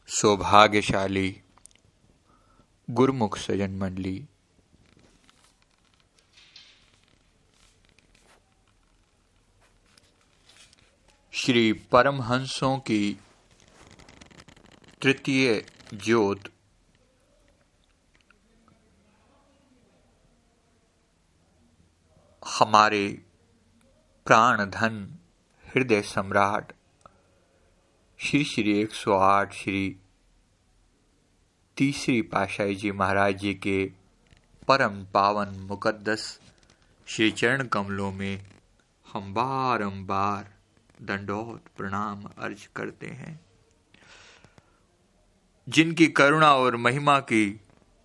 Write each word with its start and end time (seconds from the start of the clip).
सौभाग्यशाली 0.08 1.42
गुरुमुख 2.90 3.38
सजन 3.38 3.72
मंडली। 3.72 4.26
श्री 11.46 11.74
परमहंसों 11.74 12.78
की 12.78 13.20
तृतीय 15.02 15.66
ज्योत। 15.94 16.40
हमारे 22.48 23.24
प्राण 24.26 24.66
धन 24.66 25.20
हृदय 25.66 26.02
सम्राट, 26.02 26.74
श्री 28.20 28.44
श्री 28.44 28.86
108 28.86 29.52
श्री 29.52 29.96
तीसरी 31.78 32.22
पाशाही 32.22 32.76
जी 32.76 32.92
महाराज 32.92 33.38
जी 33.38 33.54
के 33.54 33.92
परम 34.68 35.06
पावन 35.06 35.60
मुकद्दस 35.60 36.40
श्री 37.08 37.32
चरण 37.32 37.68
कमलों 37.68 38.12
में 38.12 38.46
हम 39.14 39.34
बारंबार 39.34 40.61
दंडोत 41.04 41.78
प्रणाम 41.78 42.24
अर्ज़ 42.38 42.68
करते 42.76 43.08
हैं। 43.08 43.40
जिनकी 45.70 46.08
करुणा 46.08 46.56
और 46.56 46.76
महिमा 46.76 47.20
की 47.20 47.62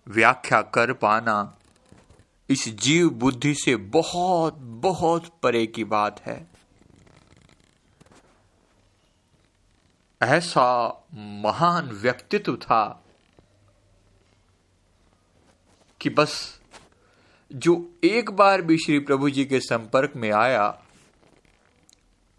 व्याख्या 0.07 0.61
कर 0.61 0.93
पाना 0.93 1.57
इस 2.49 2.69
जीव 2.69 3.09
बुद्धि 3.09 3.53
से 3.53 3.75
बहुत 3.75 4.53
बहुत 4.53 5.39
परे 5.43 5.67
की 5.67 5.83
बात 5.83 6.21
है। 6.25 6.47
ऐसा 10.21 10.89
महान 11.13 11.89
व्यक्तित्व 11.89 12.55
था 12.55 13.03
कि 16.01 16.09
बस 16.09 16.61
जो 17.53 17.99
एक 18.03 18.29
बार 18.29 18.61
भी 18.61 18.77
श्री 18.77 18.99
प्रभु 18.99 19.29
जी 19.29 19.45
के 19.45 19.59
संपर्क 19.59 20.13
में 20.15 20.31
आया 20.31 20.83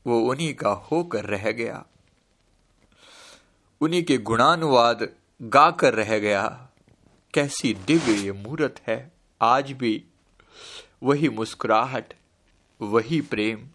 वो 0.09 0.21
उन्हीं 0.21 0.55
का 0.55 0.71
होकर 0.71 1.25
रह 1.25 1.53
गया। 1.53 1.85
उन्हीं 3.81 4.05
के 4.05 4.19
गुणानुवाद 4.19 5.09
गाकर 5.43 5.95
रह 5.95 6.19
गया। 6.19 6.69
कैसी 7.35 7.75
दिव्य 7.75 8.13
ये 8.13 8.33
मूर्त 8.33 8.81
है। 8.87 9.13
आज 9.43 9.73
भी 9.73 10.05
वही 11.03 11.29
मुस्कुराहट, 11.29 12.15
वही 12.81 13.21
प्रेम, 13.21 13.69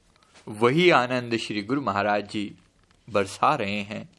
वही 0.48 0.90
आनंद 0.90 1.38
श्री 1.38 1.64
गुरु 1.64 1.82
महाराज 1.82 2.32
जी 2.32 2.58
बरसा 3.10 3.56
रहे 3.56 3.82
हैं। 3.82 4.10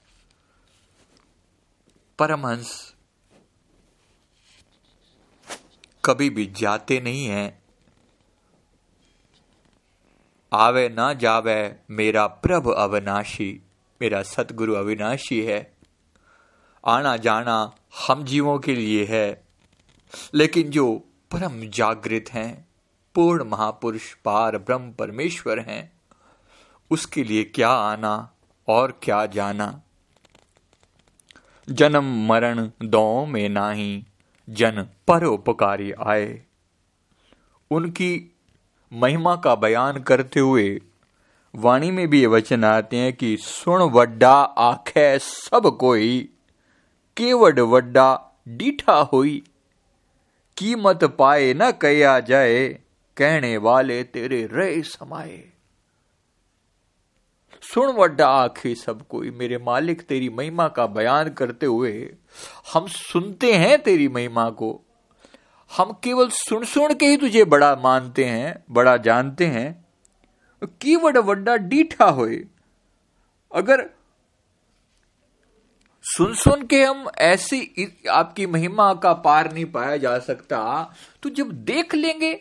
परमहंस 2.18 2.94
कभी 6.04 6.30
भी 6.30 6.46
जाते 6.46 7.00
नहीं 7.00 7.26
हैं। 7.26 7.63
आवे 10.54 10.88
ना 10.88 11.12
जावे, 11.12 11.76
मेरा 11.90 12.26
प्रभ 12.26 12.72
अविनाशी, 12.72 13.62
मेरा 14.00 14.22
सतगुरु 14.22 14.74
अविनाशी 14.74 15.42
है। 15.42 15.74
आना 16.86 17.16
जाना 17.16 17.72
हम 18.08 18.24
जीवों 18.24 18.58
के 18.58 18.74
लिए 18.74 19.04
है, 19.04 19.44
लेकिन 20.34 20.70
जो 20.70 20.96
परम 21.30 21.60
जागृत 21.70 22.24
हैं, 22.30 22.68
पूर्ण 23.14 23.44
महापुरुष, 23.44 24.14
पार 24.14 24.58
ब्रह्म 24.58 24.92
परमेश्वर 24.92 25.58
हैं, 25.58 25.92
उसके 26.90 27.24
लिए 27.24 27.44
क्या 27.44 27.70
आना 27.70 28.32
और 28.68 29.00
क्या 29.02 29.26
जाना? 29.26 29.82
जन्म 31.70 32.26
मरण 32.26 32.70
दो 32.82 33.26
में 33.26 33.48
नाही, 33.48 34.06
जन 34.50 34.88
परोपकारी 35.08 35.92
आए। 35.92 36.42
उनकी 37.70 38.33
महिमा 38.94 39.36
का 39.36 39.54
बयान 39.54 40.02
करते 40.02 40.40
हुए 40.40 40.80
वाणी 41.56 41.90
में 41.90 42.08
भी 42.08 42.20
ये 42.20 42.26
वचन 42.26 42.64
आते 42.64 42.96
हैं 42.96 43.12
कि 43.12 43.36
सुन 43.36 43.82
वड्डा, 43.82 44.34
आखे 44.40 45.18
सब 45.18 45.76
कोई, 45.80 46.28
केवड 47.16 47.60
वड्डा 47.60 48.30
डीठा 48.48 48.94
हुई। 48.94 49.44
कीमत 50.56 51.04
पाए 51.04 51.54
न 51.54 51.70
कया 51.70 52.20
जाए, 52.20 52.68
कहने 53.16 53.56
वाले 53.56 54.04
तेरे 54.04 54.48
रे 54.52 54.82
समाये। 54.82 55.52
सुन 57.62 57.86
वड्डा, 57.86 58.28
आखे 58.28 58.74
सब 58.74 59.06
कोई, 59.06 59.30
मेरे 59.30 59.58
मालिक 59.58 60.02
तेरी 60.02 60.28
महिमा 60.28 60.68
का 60.68 60.86
बयान 60.86 61.28
करते 61.28 61.66
हुए, 61.66 62.14
हम 62.72 62.86
सुनते 62.86 63.52
हैं 63.52 63.82
तेरी 63.82 64.08
महिमा 64.08 64.50
को। 64.50 64.83
हम 65.74 65.92
केवल 66.04 66.28
सुन 66.30 66.64
सुन 66.64 66.94
के 66.94 67.06
ही 67.06 67.16
तुझे 67.16 67.44
बड़ा 67.44 67.74
मानते 67.76 68.24
हैं, 68.24 68.64
बड़ा 68.70 68.96
जानते 68.96 69.46
हैं। 69.46 69.84
की 70.80 70.96
वड 70.96 71.16
वड्डा 71.18 71.56
डीठा 71.56 72.04
होए। 72.04 72.44
अगर 73.52 73.90
सुन 76.04 76.34
सुन 76.34 76.66
के 76.66 76.82
हम 76.84 77.06
ऐसी 77.18 78.06
आपकी 78.10 78.46
महिमा 78.46 78.92
का 78.94 79.12
पार 79.14 79.52
नहीं 79.52 79.64
पाया 79.64 79.96
जा 79.96 80.18
सकता 80.18 80.60
तो 81.22 81.28
जब 81.28 81.50
देख 81.64 81.94
लेंगे, 81.94 82.34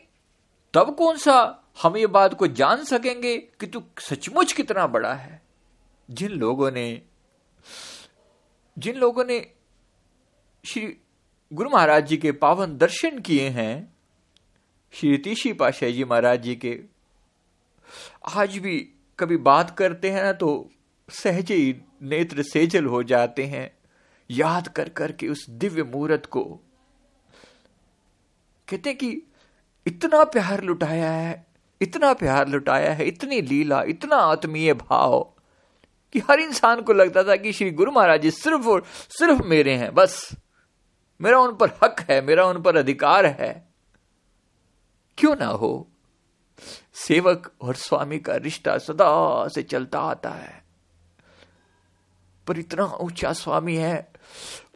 तब 0.74 0.96
कौन 0.96 1.18
सा 1.18 1.64
हम 1.84 1.98
ये 1.98 2.08
बात 2.08 2.34
को 2.34 2.48
जान 2.48 2.84
सकेंगे 2.84 3.38
कि 3.38 3.68
तू 3.68 3.84
सचमुच 4.00 4.54
कितना 4.54 4.88
बड़ा 4.88 5.14
है। 5.14 5.42
जिन 6.10 6.32
लोगों 6.32 6.72
ने 6.72 7.02
जिन 8.78 8.96
लोगों 8.96 9.26
ने 9.26 9.40
श्री 10.64 10.98
गुरु 11.54 11.70
महाराज 11.70 12.08
जी 12.08 12.18
के 12.18 12.32
पावन 12.32 12.78
दर्शन 12.78 13.20
किए 13.20 13.50
हैं, 13.50 13.94
श्री 14.94 15.18
तीशी 15.18 15.54
पाशाह 15.54 15.90
जी 15.90 16.04
महाराज 16.04 16.42
जी 16.42 16.56
के। 16.56 16.80
आज 18.36 18.58
भी 18.58 18.78
कभी 19.20 19.38
बात 19.38 19.78
करते 19.78 20.10
हैं 20.12 20.24
ना 20.24 20.32
तो 20.34 20.70
सहज 21.10 21.52
ही 21.52 21.76
नेत्र 22.02 22.44
सेजल 22.44 22.86
हो 22.86 23.04
जाते 23.04 23.44
हैं। 23.44 23.70
याद 24.30 24.68
कर 24.68 24.90
करके 24.90 25.28
उस 25.28 25.46
दिव्य 25.50 25.84
मूर्त 25.84 26.26
को। 26.26 26.44
कहते 28.68 28.94
कि 28.94 29.12
इतना 29.86 30.24
प्यार 30.24 30.64
लुटाया 30.64 31.12
है, 31.12 31.46
इतना 31.82 32.14
प्यार 32.14 32.48
लुटाया 32.48 32.94
है, 32.94 33.06
इतनी 33.06 33.42
लीला, 33.42 33.84
इतना 33.84 34.16
आत्मीय 34.16 34.74
भाव 34.74 35.20
कि 36.14 36.20
हर 36.20 36.40
इंसान 36.40 36.82
को 36.82 36.94
लगता 36.94 37.24
था 37.24 37.36
कि 37.36 37.54
श्री 37.54 37.72
गुरु 37.72 37.92
महाराज 37.92 38.22
जी 38.22 38.32
सिर्फ़ 38.32 38.68
और 38.68 38.84
सिर्फ़ 39.10 39.44
मेरे 39.44 39.76
हैं, 39.76 39.94
बस। 39.94 40.30
मेरा 41.24 41.40
उन 41.40 41.56
पर 41.56 41.70
हक 41.84 42.06
है, 42.10 42.22
मेरा 42.22 42.46
उन 42.46 42.62
पर 42.62 42.78
अधिकार 42.78 43.26
है। 43.26 43.68
क्यों 45.18 45.36
ना 45.36 45.46
हो? 45.46 45.88
सेवक 46.94 47.52
और 47.62 47.76
स्वामी 47.76 48.20
का 48.20 48.36
रिश्ता 48.36 48.78
सदा 48.78 49.48
से 49.48 49.64
चलता 49.64 50.00
आता 50.00 50.30
है। 50.30 50.64
पर 52.48 52.60
इतना 52.60 52.86
ऊँचा 52.86 53.34
स्वामी 53.34 53.76
है, 53.76 54.14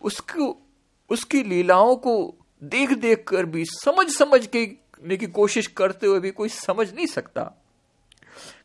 उसको, 0.01 0.67
उसकी 1.09 1.43
लीलाओं 1.43 1.95
को 1.95 2.35
देख 2.63 2.91
देख 2.91 3.25
कर 3.27 3.45
भी 3.45 3.65
समझ 3.65 4.09
समझ 4.09 4.47
के 4.47 4.71
ने 5.03 5.17
की 5.17 5.27
कोशिश 5.27 5.67
करते 5.67 6.07
हुए 6.07 6.19
भी 6.19 6.31
कोई 6.31 6.49
समझ 6.49 6.93
नहीं 6.93 7.05
सकता। 7.05 7.43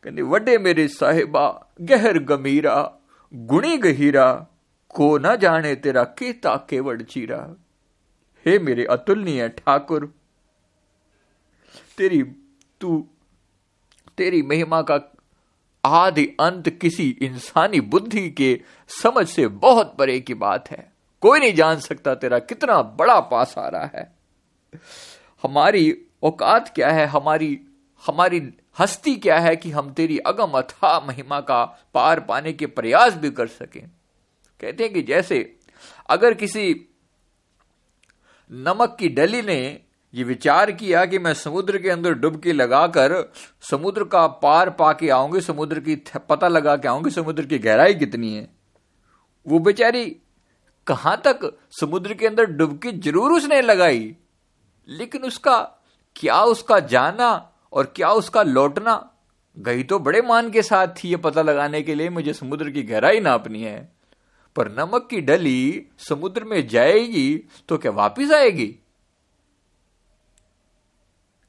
कहते 0.03 0.21
वडे 0.21 0.57
मेरे 0.57 0.87
साहेबा, 0.87 1.65
गहर 1.81 2.19
गमीरा, 2.19 2.93
गुणी 3.33 3.77
गहीरा, 3.77 4.47
को 4.89 5.17
ना 5.17 5.35
जाने 5.35 5.75
तेरा 5.75 6.03
केता 6.03 6.55
केवड़ 6.69 7.01
चीरा। 7.01 7.55
हे 8.45 8.59
मेरे 8.59 8.85
अतुलनीय 8.85 9.49
ठाकुर, 9.49 10.15
तेरी 11.97 12.23
तू, 12.81 13.07
तेरी 14.17 14.41
महिमा 14.41 14.81
का 14.81 14.99
आदि 15.85 16.25
अंत 16.25 16.69
किसी 16.69 17.09
इंसानी 17.21 17.81
बुद्धि 17.81 18.29
के 18.29 18.61
समझ 18.87 19.27
से 19.27 19.47
बहुत 19.47 19.95
परे 19.97 20.19
की 20.19 20.33
बात 20.33 20.71
है। 20.71 20.93
कोई 21.21 21.39
नहीं 21.39 21.53
जान 21.53 21.79
सकता 21.79 22.15
तेरा 22.15 22.39
कितना 22.39 22.81
बड़ा 22.81 23.19
पास 23.19 23.57
आ 23.57 23.67
रहा 23.67 23.85
है। 23.85 24.15
हमारी 25.43 26.05
औकात 26.23 26.75
क्या 26.75 26.91
है? 26.91 27.05
हमारी 27.05 27.59
हमारी 28.07 28.53
हस्ती 28.79 29.15
क्या 29.15 29.39
है 29.39 29.55
कि 29.55 29.71
हम 29.71 29.93
तेरी 29.93 30.17
अगम 30.17 30.51
अथा 30.51 30.99
महिमा 30.99 31.41
का 31.41 31.65
पार 31.93 32.19
पाने 32.19 32.53
के 32.53 32.65
प्रयास 32.65 33.13
भी 33.13 33.31
कर 33.31 33.47
सकें? 33.47 33.87
कहते 34.61 34.83
हैं 34.83 34.93
कि 34.93 35.01
जैसे 35.01 35.55
अगर 36.09 36.33
किसी 36.33 36.89
नमक 38.53 38.95
की 38.99 39.07
डली 39.09 39.41
ने 39.41 39.79
ये 40.13 40.23
विचार 40.23 40.71
किया 40.71 41.05
कि 41.05 41.19
मैं 41.19 41.33
समुद्र 41.33 41.77
के 41.77 41.89
अंदर 41.89 42.13
डुबकी 42.13 42.51
लगाकर 42.51 43.13
समुद्र 43.61 44.03
का 44.03 44.25
पार 44.27 44.69
पाके 44.71 45.09
आऊँगी, 45.09 45.41
समुद्र 45.41 45.79
की 45.79 45.95
पता 46.29 46.47
लगा 46.47 46.75
के 46.75 46.87
आऊँगी, 46.87 47.09
समुद्र 47.09 47.45
की 47.45 47.59
गहराई 47.59 47.93
कितनी 47.95 48.33
है। 48.33 48.47
वो 49.45 49.59
बेचारी 49.59 50.05
कहाँ 50.87 51.15
तक 51.25 51.49
समुद्र 51.71 52.13
के 52.13 52.27
अंदर 52.27 52.45
डुबकी 52.51 52.91
ज़रूर 52.99 53.31
उसने 53.31 53.61
लगाई, 53.61 54.15
लेकिन 54.89 55.23
उसका 55.23 55.57
क्या 56.15 56.41
उसका 56.45 56.79
जाना 56.79 57.31
और 57.73 57.91
क्या 57.95 58.09
उसका 58.11 58.43
लौटना, 58.43 59.09
गई 59.57 59.83
तो 59.83 59.99
बड़े 59.99 60.21
मान 60.21 60.49
के 60.51 60.61
साथ 60.61 60.87
थी 60.97 61.09
ये 61.09 61.17
पता 61.17 61.41
लगाने 61.41 61.81
के 61.81 61.95
लिए, 61.95 62.09
मुझे 62.09 62.33
समुद्र 62.33 62.69
की 62.69 62.83
गहराई 62.83 63.19
नापनी 63.21 63.61
है। 63.61 63.91
पर 64.55 64.71
नमक 64.71 65.07
की 65.09 65.21
डली 65.21 65.85
समुद्र 65.97 66.43
में 66.43 66.67
जाएगी 66.67 67.43
तो 67.69 67.77
क्या 67.77 67.91
वापिस 67.91 68.31
आएगी? 68.31 68.75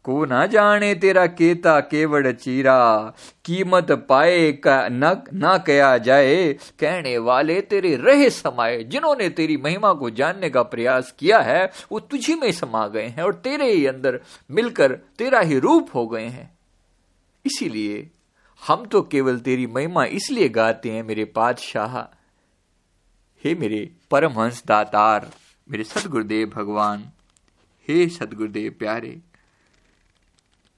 को 0.05 0.25
ना 0.25 0.47
जाने 0.47 0.95
तेरा 0.95 1.27
केता 1.27 1.81
केवड़ 1.81 2.33
चीरा, 2.33 3.12
कीमत 3.45 3.93
पाए 4.09 4.53
का 4.53 4.89
न, 4.89 5.23
ना 5.33 5.59
कया 5.59 5.99
जाए। 5.99 6.53
कहने 6.53 7.19
वाले 7.19 7.61
तेरे 7.61 7.97
रहे 7.97 8.31
समाये, 8.31 8.85
जिन्होंने 8.85 9.29
तेरी 9.29 9.57
महिमा 9.57 9.93
को 9.93 10.11
जानने 10.11 10.50
का 10.50 10.62
प्रयास 10.62 11.15
किया 11.19 11.41
है, 11.41 11.71
वो 11.93 12.00
तुझी 12.00 12.35
में 12.35 12.53
समा 12.53 12.87
गए 12.89 13.07
हैं 13.07 13.23
और 13.23 13.35
तेरे 13.35 13.73
ही 13.73 13.87
अंदर 13.87 14.21
मिलकर 14.50 14.93
तेरा 14.93 15.41
ही 15.41 15.59
रूप 15.59 15.89
हो 15.95 16.07
गए 16.07 16.27
हैं। 16.27 16.59
इसीलिए 17.47 18.11
हम 18.69 18.85
तो 18.85 19.03
केवल 19.03 19.39
तेरी 19.39 19.67
महिमा 19.67 20.05
इसलिए 20.05 20.49
गाते 20.49 20.91
हैं, 20.91 21.03
मेरे 21.03 21.25
पातशाह 21.25 21.99
हे 23.44 23.55
मेरे 23.55 23.91
परमहंस 24.11 24.62
दातार 24.67 25.31
मेरे 25.70 25.85
सदगुरुदेव 25.85 26.49
भगवान, 26.49 27.05
हे 27.88 28.08
सदगुरुदेव 28.08 28.75
प्यारे, 28.79 29.20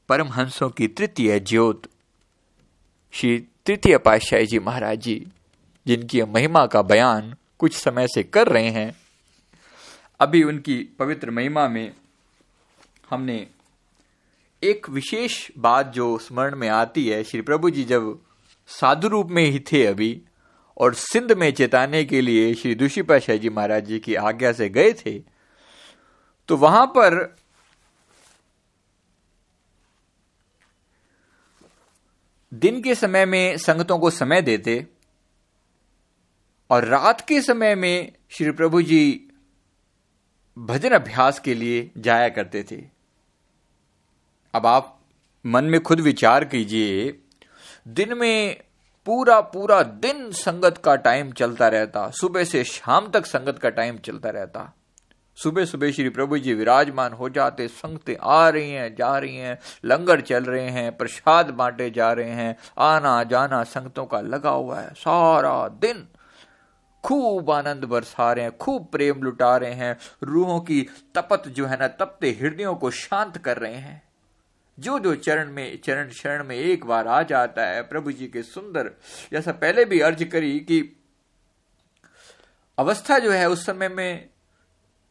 परमहंसों 0.09 0.71
की 0.71 0.89
तृतीय 0.89 1.41
ज्योत, 1.41 1.83
श्री 3.13 3.39
तृतीय 3.67 3.99
पातशाही 3.99 4.47
जी 4.47 4.59
महाराज 4.59 4.99
जी, 4.99 5.27
जिनकी 5.87 6.23
महिमा 6.23 6.67
का 6.67 6.83
बयान 6.83 7.35
कुछ 7.59 7.77
समय 7.77 8.07
से 8.07 8.23
कर 8.23 8.49
रहे 8.49 8.71
हैं, 8.71 8.93
अभी 10.21 10.43
उनकी 10.43 10.79
पवित्र 10.99 11.31
महिमा 11.31 11.69
में 11.69 11.93
हमने 13.11 13.47
एक 14.63 14.91
विशेष 14.91 15.51
बात 15.59 15.87
जो 15.87 16.19
स्मरण 16.19 16.57
में 16.57 16.69
आती 16.69 17.09
है, 17.09 17.25
श्री 17.25 17.41
प्रभु 17.41 17.71
जी 17.71 17.85
जब 17.85 18.19
साधु 18.67 19.09
रूप 19.09 19.27
में 19.27 19.45
ही 19.45 19.61
थे 19.61 19.87
अभी 19.87 20.23
और 20.79 20.95
सिंध 20.95 21.33
में 21.33 21.53
चेताने 21.53 22.05
के 22.05 22.21
लिए 22.21 22.55
श्री 22.55 22.75
दुषी 22.75 23.03
पाशाह 23.03 23.37
जी 23.37 23.49
महाराज 23.49 23.85
जी 23.85 23.99
की 23.99 24.15
आज्ञा 24.15 24.53
से 24.53 24.69
गए 24.69 24.93
थे 24.93 25.19
तो 26.49 26.57
वहाँ 26.57 26.87
पर 26.87 27.37
दिन 32.55 32.83
के 32.83 32.95
समय 32.95 33.27
में 33.27 33.57
संगतों 33.57 33.99
को 33.99 34.11
समय 34.11 34.43
देते 34.43 34.87
और 36.71 36.85
रात 36.85 37.29
के 37.29 37.43
समय 37.43 37.75
में 37.75 38.13
श्री 38.31 38.51
प्रभु 38.51 38.83
जी 38.83 39.23
भजन 40.59 40.91
अभ्यास 40.91 41.39
के 41.39 41.55
लिए 41.55 41.91
जाया 41.99 42.29
करते 42.29 42.65
थे। 42.71 42.85
अब 44.55 44.67
आप 44.67 45.01
मन 45.47 45.65
में 45.65 45.83
खुद 45.83 46.01
विचार 46.01 46.45
कीजिए, 46.45 47.19
दिन 47.89 48.19
में 48.19 48.66
पूरा 49.07 49.41
पूरा 49.41 49.83
दिन 49.83 50.31
संगत 50.33 50.79
का 50.79 50.97
टाइम 50.97 51.33
चलता 51.33 51.69
रहता। 51.69 52.11
सुबह 52.11 52.45
से 52.45 52.65
शाम 52.65 53.11
तक 53.11 53.27
संगत 53.27 53.59
का 53.59 53.69
टाइम 53.69 53.99
चलता 53.99 54.31
रहता। 54.31 54.73
सुबह 55.37 55.65
सुबह 55.65 55.91
श्री 55.91 56.09
प्रभु 56.09 56.39
जी 56.39 56.55
विराजमान 56.55 57.13
हो 57.13 57.29
जाते, 57.29 57.69
संगतें 57.69 58.17
आ 58.21 58.49
रही 58.49 58.71
हैं, 58.71 58.95
जा 58.95 59.19
रही 59.19 59.37
हैं, 59.37 59.59
लंगर 59.85 60.21
चल 60.21 60.45
रहे 60.45 60.69
हैं, 60.71 60.97
प्रसाद 60.97 61.51
बांटे 61.51 61.91
जा 61.91 62.13
रहे 62.13 62.31
हैं 62.31 62.57
आना 62.79 63.23
जाना 63.23 63.63
संगतों 63.63 64.05
का 64.05 64.21
लगा 64.21 64.51
हुआ 64.51 64.81
है, 64.81 64.91
सारा 64.91 65.69
दिन 65.69 66.09
खूब 67.05 67.51
आनंद 67.51 67.85
बरसा 67.85 68.33
रहे 68.33 68.45
हैं, 68.45 68.57
खूब 68.57 68.89
प्रेम 68.93 69.23
लुटा 69.23 69.57
रहे 69.57 69.73
हैं, 69.73 69.97
रूहों 70.23 70.61
की 70.61 70.87
तपत 71.15 71.49
जो 71.49 71.67
है 71.67 71.77
ना, 71.77 71.89
तपते 71.89 72.31
हृदयों 72.31 72.75
को 72.75 72.91
शांत 72.91 73.39
कर 73.39 73.57
रहे 73.57 73.75
हैं। 73.75 74.06
जो 74.79 74.99
जो 74.99 75.15
चरण 75.15 75.53
में, 75.53 75.81
चरण 75.81 76.11
शरण 76.11 76.45
में 76.45 76.57
एक 76.57 76.85
बार 76.85 77.09
आ 77.09 77.23
जाता 77.23 77.67
है, 77.67 77.83
प्रभु 77.83 78.13
जी 78.13 78.27
के 78.27 78.43
सुंदर 78.43 78.91
जैसा 79.33 79.53
पहले 79.53 79.85
भी 79.85 80.01
अर्ज़ 80.01 80.25
करी 80.25 80.61
कि 80.61 80.97
अवस्था 82.79 83.19
जो 83.19 83.31
है 83.31 83.49
उस 83.49 83.67
समय 83.67 83.89
में 83.89 84.29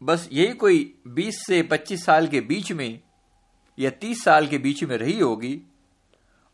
बस 0.04 0.30
यही 0.32 0.54
कोई 0.54 1.00
20 1.08 1.32
से 1.48 1.64
25 1.64 2.06
साल 2.06 2.28
के 2.28 2.42
बीच 2.42 2.72
में 2.72 3.00
या 3.80 3.92
30 3.92 4.24
साल 4.24 4.48
के 4.48 4.58
बीच 4.58 4.84
में 4.84 4.98
रही 4.98 5.20
होगी 5.20 5.62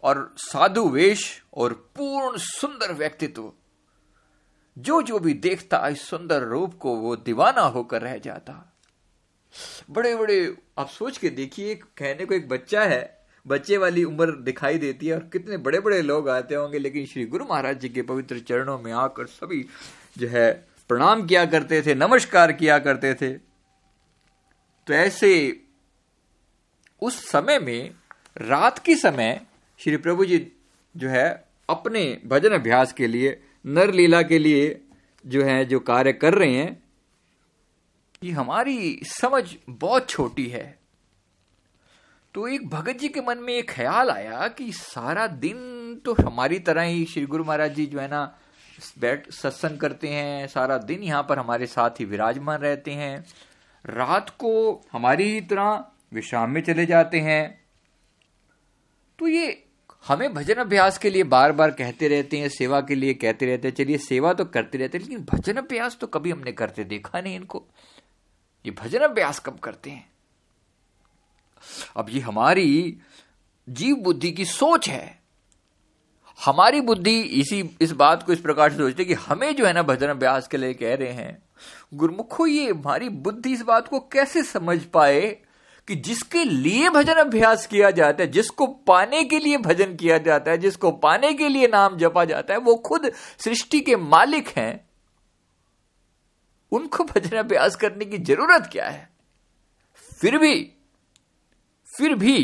और 0.03 0.35
साधु 0.37 0.89
वेश 0.89 1.43
और 1.53 1.73
पूर्ण 1.73 2.37
सुंदर 2.37 2.93
व्यक्तित्व 2.93 3.51
जो 4.77 5.01
जो 5.01 5.19
भी 5.19 5.33
देखता 5.33 5.87
इस 5.87 6.01
सुंदर 6.01 6.43
रूप 6.43 6.77
को 6.77 6.95
वो 6.95 7.15
दीवाना 7.15 7.61
होकर 7.61 8.01
रह 8.01 8.17
जाता। 8.17 8.70
बड़े 9.89 10.15
बड़े 10.15 10.55
आप 10.77 10.87
सोच 10.87 11.17
के 11.17 11.29
देखिए, 11.29 11.75
कहने 11.75 12.25
को 12.25 12.33
एक 12.33 12.47
बच्चा 12.49 12.83
है, 12.83 13.19
बच्चे 13.47 13.77
वाली 13.77 14.03
उम्र 14.03 14.31
दिखाई 14.31 14.77
देती 14.77 15.07
है 15.07 15.13
और 15.13 15.29
कितने 15.33 15.57
बड़े 15.57 15.79
बड़े 15.79 16.01
लोग 16.01 16.29
आते 16.29 16.55
होंगे, 16.55 16.79
लेकिन 16.79 17.05
श्री 17.05 17.25
गुरु 17.25 17.45
महाराज 17.45 17.79
जी 17.79 17.89
के 17.89 18.01
पवित्र 18.01 18.39
चरणों 18.39 18.79
में 18.79 18.91
आकर 18.93 19.25
सभी 19.25 19.65
जो 20.17 20.27
है, 20.27 20.51
प्रणाम 20.89 21.25
किया 21.25 21.45
करते 21.45 21.81
थे, 21.81 21.95
नमस्कार 21.95 22.51
किया 22.51 22.79
करते 22.79 23.13
थे। 23.13 23.33
तो 24.87 24.93
ऐसे, 24.93 25.61
उस 27.01 27.29
समय 27.29 27.59
में, 27.59 27.91
रात 28.37 28.79
के 28.79 28.95
समय, 28.95 29.41
श्री 29.79 29.97
प्रभु 29.97 30.25
जी 30.25 30.51
जो 30.97 31.09
है, 31.09 31.45
अपने 31.69 32.21
भजन 32.25 32.49
अभ्यास 32.49 32.93
के 32.93 33.07
लिए, 33.07 33.41
नर 33.65 33.93
लीला 33.93 34.21
के 34.21 34.39
लिए 34.39 34.81
जो 35.25 35.43
है, 35.43 35.65
जो 35.65 35.79
कार्य 35.79 36.13
कर 36.13 36.33
रहे 36.33 36.53
हैं 36.53 36.83
ये 38.21 38.31
हमारी 38.31 38.99
समझ 39.05 39.43
बहुत 39.69 40.09
छोटी 40.09 40.47
है। 40.47 40.79
तो 42.35 42.47
एक 42.47 42.67
भगत 42.69 42.97
जी 42.97 43.07
के 43.09 43.21
मन 43.21 43.37
में 43.37 43.53
एक 43.53 43.69
ख्याल 43.69 44.09
आया 44.09 44.47
कि 44.47 44.71
सारा 44.71 45.25
दिन 45.27 46.01
तो 46.05 46.13
हमारी 46.13 46.59
तरह 46.59 46.81
ही 46.81 47.05
श्री 47.05 47.25
गुरु 47.25 47.43
महाराज 47.43 47.73
जी 47.75 47.85
जो 47.85 47.99
है 47.99 48.07
ना, 48.07 48.23
बैठ, 48.99 49.29
सत्संग 49.31 49.77
करते 49.77 50.07
हैं, 50.07 50.47
सारा 50.47 50.77
दिन 50.77 51.03
यहाँ 51.03 51.23
पर 51.29 51.39
हमारे 51.39 51.65
साथ 51.65 51.99
ही 51.99 52.05
विराजमान 52.05 52.59
रहते 52.59 52.91
हैं। 52.91 53.25
रात 53.85 54.29
को 54.29 54.81
हमारी 54.91 55.23
ही 55.23 55.41
तरह 55.41 55.83
विश्राम 56.13 56.51
में 56.51 56.61
चले 56.61 56.85
जाते 56.85 57.19
हैं। 57.19 57.43
तो 59.19 59.27
ये 59.27 59.63
हमें 60.05 60.33
भजन 60.33 60.55
अभ्यास 60.55 60.97
के 60.97 61.09
लिए 61.09 61.23
बार 61.23 61.51
बार 61.51 61.71
कहते 61.71 62.07
रहते 62.07 62.37
हैं, 62.37 62.49
सेवा 62.49 62.81
के 62.81 62.95
लिए 62.95 63.13
कहते 63.13 63.45
रहते 63.45 63.67
हैं। 63.67 63.75
चलिए 63.75 63.97
सेवा 63.97 64.33
तो 64.33 64.45
करते 64.45 64.77
रहते 64.77 64.97
हैं, 64.97 65.05
लेकिन 65.05 65.25
भजन 65.25 65.57
अभ्यास 65.57 65.97
तो 66.01 66.07
कभी 66.07 66.31
हमने 66.31 66.51
करते 66.51 66.83
देखा 66.83 67.21
नहीं 67.21 67.35
इनको। 67.35 67.65
ये 68.65 68.71
भजन 68.71 68.99
अभ्यास 68.99 69.39
कब 69.39 69.59
करते 69.59 69.89
हैं। 69.89 70.11
अब 71.97 72.05
ये 72.09 72.19
हमारी 72.19 72.97
जीव 73.69 73.95
बुद्धि 73.95 74.31
की 74.31 74.45
सोच 74.45 74.89
है। 74.89 75.21
हमारी 76.45 76.81
बुद्धि 76.81 77.21
इसी, 77.21 77.77
इस 77.81 77.91
बात 77.91 78.23
को 78.23 78.33
इस 78.33 78.39
प्रकार 78.39 78.71
से 78.71 78.77
सोचते 78.77 79.05
कि 79.05 79.13
हमें 79.13 79.55
जो 79.55 79.65
है 79.65 79.73
ना 79.73 79.83
भजन 79.83 80.07
अभ्यास 80.07 80.47
के 80.47 80.57
लिए 80.57 80.73
कह 80.73 80.95
रहे 80.95 81.11
हैं। 81.11 81.43
गुरुमुखो, 81.93 82.47
ये 82.47 82.71
हमारी 82.71 83.09
बुद्धि 83.09 83.53
इस 83.53 83.61
बात 83.61 83.87
को 83.87 83.99
कैसे 83.99 84.43
समझ 84.43 84.81
पाए 84.83 85.37
कि 85.87 85.95
जिसके 85.95 86.43
लिए 86.43 86.89
भजन 86.89 87.13
अभ्यास 87.13 87.67
किया 87.67 87.91
जाता 87.91 88.23
है, 88.23 88.31
जिसको 88.31 88.67
पाने 88.67 89.23
के 89.23 89.39
लिए 89.39 89.57
भजन 89.57 89.95
किया 89.95 90.17
जाता 90.17 90.51
है, 90.51 90.57
जिसको 90.57 90.91
पाने 90.91 91.33
के 91.33 91.49
लिए 91.49 91.67
नाम 91.67 91.97
जपा 91.97 92.25
जाता 92.25 92.53
है, 92.53 92.59
वो 92.59 92.75
खुद 92.75 93.11
सृष्टि 93.37 93.79
के 93.79 93.95
मालिक 93.95 94.47
हैं। 94.47 94.90
उनको 96.71 97.03
भजन 97.03 97.37
अभ्यास 97.37 97.75
करने 97.75 98.05
की 98.05 98.17
ज़रूरत 98.17 98.69
क्या 98.71 98.85
है? 98.85 99.09
फिर 100.21 100.37
भी 100.37 100.71
फिर 101.87 102.13
भी, 102.15 102.37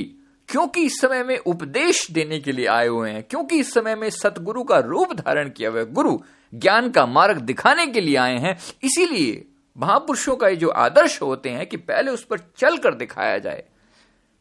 क्योंकि 0.49 0.81
इस 0.81 0.99
समय 1.01 1.23
में 1.23 1.37
उपदेश 1.37 2.11
देने 2.11 2.39
के 2.39 2.51
लिए 2.51 2.65
आए 2.67 2.87
हुए 2.87 3.11
हैं, 3.11 3.23
क्योंकि 3.23 3.59
इस 3.59 3.73
समय 3.73 3.95
में 3.95 4.09
सतगुरु 4.09 4.63
का 4.63 4.79
रूप 4.79 5.13
धारण 5.13 5.49
किया 5.49 5.69
हुआ 5.69 5.83
गुरु 5.83 6.17
ज्ञान 6.53 6.89
का 6.91 7.05
मार्ग 7.05 7.37
दिखाने 7.37 7.85
के 7.87 8.01
लिए 8.01 8.15
आए 8.15 8.37
हैं, 8.37 8.57
इसीलिए 8.83 9.45
महापुरुषों 9.77 10.35
का 10.35 10.47
ये 10.47 10.55
जो 10.55 10.69
आदर्श 10.69 11.21
होते 11.21 11.49
हैं 11.49 11.65
कि 11.67 11.77
पहले 11.77 12.11
उस 12.11 12.23
पर 12.23 12.39
चल 12.57 12.77
कर 12.77 12.95
दिखाया 12.95 13.37
जाए, 13.37 13.63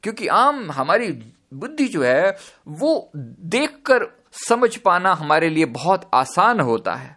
क्योंकि 0.03 0.27
आम 0.27 0.71
हमारी 0.71 1.11
बुद्धि 1.55 1.89
जो 1.89 2.03
है, 2.03 2.37
वो 2.69 3.11
देखकर 3.15 4.07
समझ 4.49 4.77
पाना 4.77 5.13
हमारे 5.15 5.49
लिए 5.49 5.65
बहुत 5.65 6.11
आसान 6.15 6.61
होता 6.61 6.95
है। 6.95 7.17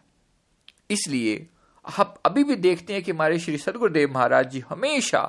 इसलिए 0.92 1.48
आप 1.86 2.22
अभी 2.26 2.44
भी 2.44 2.56
देखते 2.58 2.94
हैं 2.94 3.04
कि 3.04 3.12
हमारे 3.12 3.40
श्री 3.40 3.58
सदगुरुदेव 3.58 4.14
महाराज 4.14 4.50
जी 4.52 4.60
हमेशा 4.70 5.22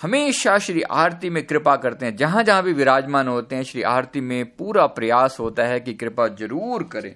हमेशा 0.00 0.58
श्री 0.58 0.82
आरती 0.82 1.30
में 1.30 1.42
कृपा 1.46 1.74
करते 1.76 2.06
हैं। 2.06 2.16
जहाँ 2.16 2.42
जहाँ 2.42 2.62
भी 2.62 2.72
विराजमान 2.72 3.28
होते 3.28 3.56
हैं, 3.56 3.62
श्री 3.62 3.82
आरती 3.84 4.20
में 4.20 4.44
पूरा 4.56 4.86
प्रयास 4.88 5.36
होता 5.40 5.64
है 5.64 5.80
कि 5.80 5.94
कृपा 5.94 6.26
ज़रूर 6.28 6.82
करें। 6.82 7.14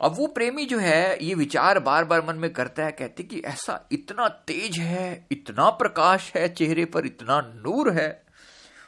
अब 0.00 0.14
वो 0.16 0.26
प्रेमी 0.26 0.64
जो 0.66 0.78
है, 0.78 1.18
ये 1.22 1.34
विचार 1.34 1.78
बार 1.78 2.04
बार 2.04 2.24
मन 2.28 2.36
में 2.36 2.52
करता 2.52 2.84
है, 2.84 2.92
कहते 2.92 3.22
कि 3.22 3.40
ऐसा 3.40 3.78
इतना 3.92 4.28
तेज 4.28 4.78
है, 4.78 5.26
इतना 5.32 5.68
प्रकाश 5.72 6.32
है 6.36 6.48
चेहरे 6.48 6.84
पर, 6.84 7.06
इतना 7.06 7.40
नूर 7.56 7.92
है 7.92 8.10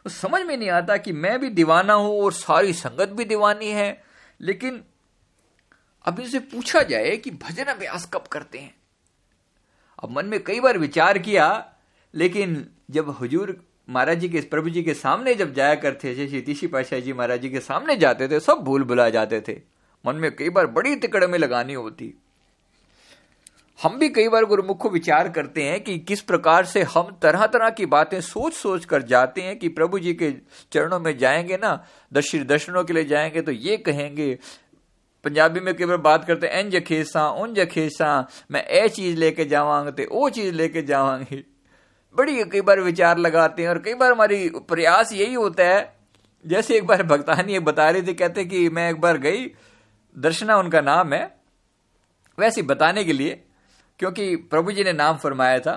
तो 0.05 0.11
समझ 0.11 0.41
में 0.43 0.57
नहीं 0.57 0.71
आता 0.71 0.97
कि 0.97 1.13
मैं 1.15 1.39
भी 1.41 1.49
दीवाना 1.51 1.93
हूँ 1.95 2.19
और 2.23 2.33
सारी 2.33 2.73
संगत 2.73 3.09
भी 3.09 3.25
दीवानी 3.25 3.71
है। 3.71 3.93
लेकिन 4.45 4.83
अब 6.05 6.21
इनसे 6.21 6.39
पूछा 6.39 6.83
जाए 6.83 7.17
कि 7.17 7.31
भजन 7.31 7.65
अभ्यास 7.65 8.09
कब 8.15 8.25
करते 8.33 8.59
हैं? 8.59 8.75
अब 10.03 10.11
मन 10.11 10.27
में 10.27 10.43
कई 10.45 10.61
बार 10.61 10.79
विचार 10.79 11.19
किया, 11.19 11.47
लेकिन 12.15 12.67
जब 12.91 13.17
हजूर 13.21 13.57
महाराज 13.91 14.19
जी 14.19 14.29
के, 14.29 14.41
प्रभु 14.41 14.71
जी 14.71 14.83
के 14.83 14.95
सामने 14.95 15.35
जब 15.35 15.53
जाया 15.55 15.75
करते 15.75 16.15
थे, 16.15 16.55
श्री 16.55 16.67
पाशाह 16.67 17.01
जी 17.01 17.13
महाराज 17.13 17.41
जी 17.41 17.51
के 17.51 17.61
सामने 17.61 17.97
जाते 17.97 18.29
थे, 18.29 18.41
सब 18.41 18.59
भूल 18.59 18.85
भुला 18.85 19.09
जाते 19.11 19.41
थे। 19.41 19.61
मन 20.07 20.17
में 20.17 20.35
कई 20.37 20.51
बार 20.51 20.67
बड़ी 20.67 20.97
तिकड़ 20.97 21.27
में 21.27 21.39
लगानी 21.39 21.75
होती। 21.75 22.15
हम 23.79 23.99
भी 23.99 24.09
कई 24.09 24.29
बार 24.29 24.45
गुरुमुख 24.45 24.79
को 24.79 24.91
विचार 24.91 25.29
करते 25.29 25.63
हैं 25.63 25.83
कि 25.85 25.99
किस 25.99 26.21
प्रकार 26.21 26.65
से 26.65 26.83
हम 26.85 27.09
तरह 27.23 27.47
तरह 27.47 27.71
की 27.71 27.87
बातें 27.87 28.21
सोच 28.21 28.53
सोच 28.53 28.85
कर 28.85 29.03
जाते 29.03 29.41
हैं 29.41 29.59
कि 29.59 29.69
प्रभु 29.69 29.99
जी 29.99 30.13
के 30.15 30.31
चरणों 30.73 31.01
में 31.01 31.17
जाएँगे 31.19 31.57
ना 31.57 31.73
दर्शन 32.13 32.45
दर्शनों 32.45 32.85
के 32.85 32.93
लिए 32.93 33.05
जाएँगे 33.05 33.41
तो 33.43 33.53
ये 33.53 33.77
कहेंगे, 33.77 34.39
पंजाबी 35.25 35.61
में 35.61 35.75
कई 35.75 35.85
बार 35.85 35.97
बात 35.97 36.25
करते 36.25 36.47
हैं 36.47 36.65
इंज 36.65 36.77
खेसा 36.85 37.29
उंज 37.33 37.61
खेसा, 37.65 38.29
मैं 38.51 38.65
ए 38.65 38.89
चीज़ 38.89 39.17
लेके 39.17 39.45
जावांग 39.45 39.89
तो 39.89 40.03
वो 40.13 40.29
चीज़ 40.31 40.55
लेके 40.55 40.83
जावांगी। 40.83 41.45
बड़ी 42.15 42.45
कई 42.45 42.61
बार 42.61 42.81
विचार 42.81 43.19
लगाते 43.19 43.63
हैं 43.63 43.69
और 43.69 43.79
कई 43.79 43.95
बार 43.95 44.13
हमारी 44.13 44.49
प्रयास 44.69 45.13
यही 45.13 45.35
होता 45.35 45.65
है। 45.65 45.93
जैसे 46.45 46.77
एक 46.77 46.87
बार 46.87 47.03
भक्तानी 47.03 47.59
बता 47.61 47.89
रहे 47.91 48.03
थे, 48.03 48.15
कहते 48.15 48.45
कि 48.45 48.69
मैं 48.69 48.91
एक 48.91 49.01
बार 49.01 49.19
गई, 49.19 49.47
दर्शना 50.17 50.57
उनका 50.57 50.81
नाम 50.81 51.13
है, 51.13 51.25
वैसे 52.39 52.63
बताने 52.63 53.05
के 53.05 53.13
लिए 53.13 53.43
क्योंकि 54.05 54.37
प्रभु 54.37 54.73
जी 54.73 54.85
ने 54.85 54.93
नाम 54.93 55.17
फरमाया 55.17 55.59
था 55.59 55.73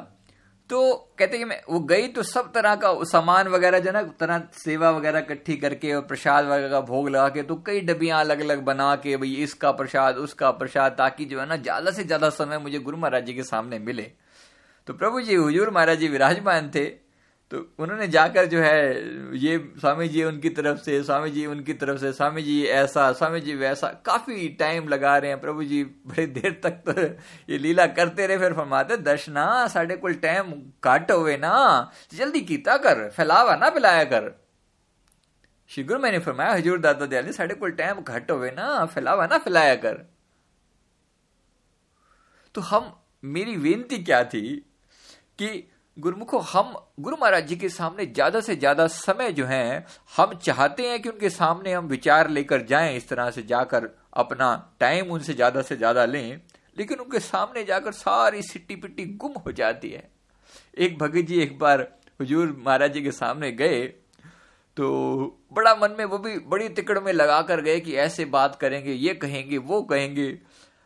तो 0.70 0.94
कहते 1.20 1.38
कि 1.38 1.46
मैं 1.46 1.62
वो 1.70 1.80
गई 1.80 2.08
तो 2.08 2.24
सब 2.24 2.52
तरह 2.54 2.76
का 2.76 2.92
सामान 3.04 3.48
वगैरह 3.48 3.80
जो 3.80 3.92
ना 3.92 4.02
तरह 4.04 4.42
सेवा 4.54 4.90
वगैरह 4.92 5.20
इकट्ठी 5.20 5.56
करके 5.56 5.94
और 5.94 6.02
प्रसाद 6.02 6.46
वगैरह 6.46 6.70
का 6.70 6.82
भोग 6.82 7.10
लगा 7.10 7.30
के 7.30 7.44
तो 7.44 7.56
कई 7.56 7.82
डबियाँ 7.82 8.20
अलग 8.20 8.40
अलग 8.40 8.64
बना 8.64 8.96
के, 8.96 9.18
भाई, 9.18 9.34
इसका 9.34 9.72
प्रसाद, 9.72 10.16
उसका 10.16 10.52
प्रसाद, 10.52 10.92
ताकि 10.92 11.26
जो 11.26 11.40
है 11.40 11.46
ना, 11.48 11.56
ज़्यादा 11.56 11.92
से 11.92 12.04
ज़्यादा 12.04 12.30
समय 12.30 12.58
मुझे 12.58 12.80
गुरु 12.80 12.98
महाराज 12.98 13.26
जी 13.26 13.34
के 13.34 13.44
सामने 13.44 13.80
मिले। 13.80 14.12
तो 14.88 14.94
प्रभु 14.94 15.22
जी, 15.22 15.36
हुजूर 15.36 15.70
महाराज 15.70 16.00
जी 16.00 16.08
विराजमान 16.08 16.72
थे 16.76 17.07
तो 17.52 17.60
उन्होंने 17.80 18.08
जाकर 18.08 18.46
जो 18.46 18.62
है, 18.62 19.38
ये 19.38 19.58
स्वामी 19.80 20.08
जी 20.08 20.24
उनकी 20.24 20.50
तरफ़ 20.50 20.80
से 20.80 21.02
स्वामी 21.04 21.30
जी 21.32 21.46
उनकी 21.46 21.74
तरफ़ 21.74 22.00
से 22.00 22.12
स्वामी 22.14 22.42
जी 22.44 22.64
ऐसा 22.66 23.12
स्वामी 23.14 23.40
जी 23.42 23.56
वैसा, 23.56 23.88
काफ़ी 24.06 24.48
टाइम 24.60 24.88
लगा 24.88 25.18
रहे 25.18 25.30
हैं 25.32 25.40
प्रभु 25.42 25.64
जी 25.64 25.84
बड़ी 25.84 26.26
देर 26.28 26.60
तक 26.64 26.82
तो 26.88 27.02
ये 27.52 27.58
लीला 27.58 27.86
करते 27.90 28.28
रहे, 28.28 28.38
फिर 28.38 28.54
फरमाते 28.54 28.98
दर्शना 28.98 29.46
साढ़े 29.68 29.96
को 29.96 30.10
टाइम 30.20 30.52
घट 30.84 31.12
हुए 31.12 31.38
ना, 31.38 31.92
जल्दी 32.14 32.42
कीता 32.42 32.78
कर, 32.78 33.08
फैलावा 33.10 33.56
ना 33.56 33.70
फैलाया 33.70 34.04
कर. 34.04 34.30
श्री 35.70 35.84
गुरु 35.84 36.00
मैंने 36.00 36.20
फरमाया, 36.20 36.52
हजूर 36.54 36.80
दादा 36.80 37.06
दयाली, 37.06 37.32
साढ़े 37.34 37.56
को 37.56 37.68
टाइम 37.80 38.02
घट 38.02 38.32
हुए 38.32 38.52
ना, 38.52 38.86
फैलावा 38.86 39.26
ना 39.28 39.38
फैलाया 39.38 39.76
कर. 39.76 40.06
तो 42.56 42.62
हम, 42.62 42.94
मेरी 43.24 43.58
बेनती 43.58 44.04
क्या 44.04 44.24
थी 44.24 44.56
कि 45.40 45.50
गुरुमुखो, 45.98 46.38
हम 46.40 46.74
गुरु 47.00 47.18
महाराज 47.18 47.48
जी 47.48 47.56
के 47.56 47.70
सामने 47.70 48.06
ज़्यादा 48.06 48.40
से 48.42 48.56
ज़्यादा 48.56 48.86
समय 48.88 49.32
जो 49.32 49.46
है, 49.46 49.86
हम 50.18 50.34
चाहते 50.36 50.84
हैं 50.84 51.02
कि 51.02 51.10
उनके 51.10 51.30
सामने 51.30 51.74
हम 51.74 51.88
विचार 51.88 52.30
लेकर 52.30 52.66
जाएँ, 52.66 52.96
इस 52.98 53.08
तरह 53.10 53.32
से 53.32 53.44
जाकर 53.44 53.90
अपना 54.16 54.50
टाइम 54.80 55.12
उनसे 55.12 55.34
ज़्यादा 55.34 55.62
से 55.62 55.76
ज़्यादा 55.76 56.06
लें, 56.06 56.42
लेकिन 56.78 57.00
उनके 57.00 57.20
सामने 57.22 57.64
जाकर 57.64 57.92
सारी 57.94 58.42
सिट्टी 58.44 58.76
पिट्टी 58.76 59.06
गुम 59.16 59.34
हो 59.46 59.52
जाती 59.52 59.90
है। 59.90 60.10
एक 60.78 60.98
भगत 61.00 61.26
जी 61.26 61.42
एक 61.42 61.58
बार 61.60 61.82
हुजूर 62.20 62.56
महाराज 62.60 62.94
जी 62.94 63.02
के 63.02 63.12
सामने 63.14 63.52
गए 63.54 63.86
तो 64.78 64.88
बड़ा 65.54 65.76
मन 65.76 65.96
में 65.98 66.06
वो 66.06 66.18
भी 66.18 66.38
बड़ी 66.48 66.70
तिकड़ 66.70 67.00
में 67.00 67.12
लगा 67.14 67.42
कर 67.42 67.62
गए 67.62 67.80
कि 67.80 67.94
ऐसे 67.98 68.26
बात 68.28 68.56
करेंगे, 68.56 68.92
ये 68.92 69.14
कहेंगे, 69.16 69.58
वो 69.58 69.82
कहेंगे। 69.84 70.38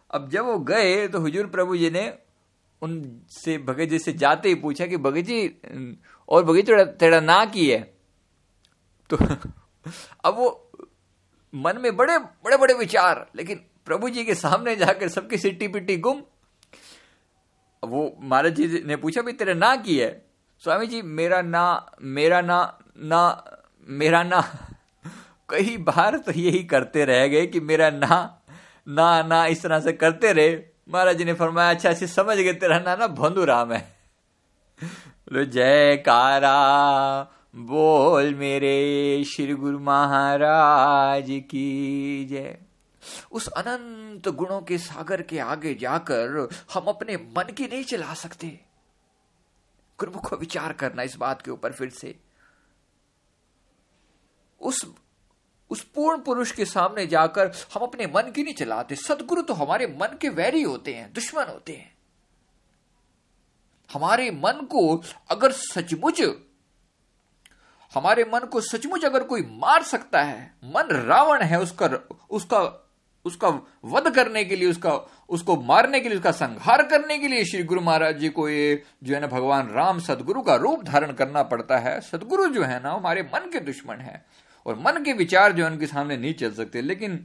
अब 0.09 0.29
जब 0.29 0.45
वो 0.45 0.57
गए 0.61 1.07
तो 1.07 1.19
हुजूर 1.19 1.47
प्रभु 1.47 1.77
जी 1.77 1.89
ने 1.89 2.11
उनसे 2.81 3.57
भगत 3.57 3.89
जी 3.89 3.99
से 3.99 4.13
जाते 4.13 4.49
ही 4.49 4.55
पूछा 4.55 4.85
कि 4.85 4.97
भगत 4.97 5.21
जी, 5.21 5.47
और 6.29 6.43
भगत 6.43 6.65
तेरा 6.65 6.83
तेरा 6.83 7.19
ना 7.19 7.45
की 7.45 7.69
है? 7.69 7.93
तो 9.09 9.17
अब 10.25 10.35
वो 10.35 10.71
मन 11.55 11.77
में 11.77 11.97
बड़े 11.97 12.17
बड़े 12.17 12.57
बड़े 12.57 12.73
विचार, 12.73 13.31
लेकिन 13.35 13.57
प्रभु 13.85 14.09
जी 14.09 14.25
के 14.25 14.35
सामने 14.35 14.75
जाकर 14.75 15.07
सबकी 15.07 15.37
सिट्टी 15.37 15.67
पिट्टी 15.67 15.97
गुम। 15.97 16.23
वो 17.83 18.17
महाराज 18.21 18.53
जी 18.53 18.83
ने 18.85 18.95
पूछा 18.95 19.21
भी 19.21 19.33
तेरा 19.33 19.53
ना 19.53 19.75
की 19.75 19.97
है? 19.97 20.25
स्वामी 20.59 20.87
जी, 20.87 21.01
मेरा 21.01 21.41
ना 21.41 21.91
मेरा 22.01 22.41
ना 22.41 22.79
ना, 22.97 23.43
मेरा 23.89 24.23
ना 24.23 24.41
कई 25.49 25.77
बार 25.77 26.17
तो 26.17 26.31
यही 26.31 26.63
करते 26.63 27.05
रह 27.05 27.27
गए 27.27 27.47
कि 27.47 27.59
मेरा 27.59 27.89
ना 27.89 28.41
ना 28.87 29.23
ना 29.23 29.45
इस 29.45 29.61
तरह 29.63 29.79
से 29.79 29.93
करते 29.93 30.33
रहे। 30.33 30.70
महाराज 30.87 31.17
जी 31.17 31.25
ने 31.25 31.33
फरमाया 31.33 31.69
अच्छा 31.69 31.89
ऐसे 31.89 32.07
समझ 32.07 32.37
गए, 32.37 32.53
तेरा 32.53 32.79
ना 32.79 32.95
ना 32.95 33.07
भोंदू 33.07 33.43
राम 33.45 33.71
है. 33.73 33.79
बोलो 34.79 35.43
जय 35.45 35.95
कारा 36.05 37.21
बोल 37.55 38.33
मेरे 38.35 39.23
श्री 39.23 39.53
गुरु 39.53 39.79
महाराज 39.79 41.25
की 41.49 42.25
जय. 42.25 42.57
उस 43.31 43.47
अनंत 43.47 44.27
गुणों 44.27 44.61
के 44.61 44.77
सागर 44.77 45.21
के 45.21 45.39
आगे 45.39 45.73
जाकर 45.75 46.47
हम 46.73 46.85
अपने 46.87 47.17
मन 47.37 47.53
की 47.57 47.67
नहीं 47.67 47.83
चला 47.83 48.13
सकते। 48.13 48.47
गुरुमुख 49.99 50.29
को 50.29 50.37
विचार 50.37 50.73
करना 50.73 51.03
इस 51.03 51.15
बात 51.15 51.41
के 51.41 51.51
ऊपर 51.51 51.71
फिर 51.71 51.89
से। 51.89 52.15
उस 54.61 54.85
उस 55.71 55.83
पूर्ण 55.83 56.21
पुरुष 56.21 56.51
के 56.51 56.65
सामने 56.65 57.07
जाकर 57.07 57.51
हम 57.73 57.81
अपने 57.81 58.07
मन 58.07 58.31
की 58.31 58.43
नहीं 58.43 58.53
चलाते? 58.53 58.95
सदगुरु 58.95 59.41
तो 59.41 59.53
हमारे 59.53 59.87
मन 60.01 60.17
के 60.21 60.29
वैरी 60.29 60.61
होते 60.61 60.93
हैं, 60.93 61.11
दुश्मन 61.13 61.43
होते 61.43 61.73
हैं। 61.73 61.91
हमारे 63.89 64.29
मन 64.31 64.65
को 64.65 65.03
अगर 65.29 65.51
सचमुच, 65.51 66.21
हमारे 67.93 68.23
मन 68.23 68.39
को 68.39 68.61
सचमुच 68.61 69.05
अगर 69.05 69.23
कोई 69.23 69.41
मार 69.41 69.83
सकता 69.83 70.21
है, 70.21 70.53
मन 70.65 70.87
रावण 70.91 71.41
है 71.41 71.59
उसका 71.59 71.89
उसका 72.29 72.87
उसका 73.25 73.47
वध 73.85 74.15
करने 74.15 74.43
के 74.45 74.55
लिए, 74.55 74.69
उसका, 74.69 74.91
उसको 75.29 75.55
मारने 75.61 75.99
के 75.99 76.09
लिए, 76.09 76.17
उसका 76.17 76.31
संहार 76.31 76.83
करने 76.83 77.17
के 77.17 77.27
लिए 77.27 77.43
श्री 77.45 77.63
गुरु 77.63 77.81
महाराज 77.81 78.17
जी 78.17 78.29
को 78.29 78.49
ये 78.49 78.83
जो 79.03 79.13
है 79.13 79.19
ना 79.19 79.27
भगवान 79.27 79.69
राम 79.69 79.99
सदगुरु 79.99 80.41
का 80.41 80.55
रूप 80.55 80.83
धारण 80.83 81.11
करना 81.11 81.43
पड़ता 81.43 81.77
है। 81.77 82.01
सदगुरु 82.01 82.47
जो 82.47 82.63
है 82.63 82.83
ना, 82.83 82.91
हमारे 82.91 83.21
मन 83.21 83.49
के 83.51 83.59
दुश्मन 83.59 83.95
है। 83.95 84.25
और 84.65 84.79
मन 84.79 85.03
के 85.03 85.13
विचार 85.15 85.51
जो 85.51 85.63
है 85.63 85.69
उनके 85.71 85.87
सामने 85.87 86.17
नहीं 86.17 86.33
चल 86.35 86.51
सकते। 86.53 86.81
लेकिन 86.81 87.19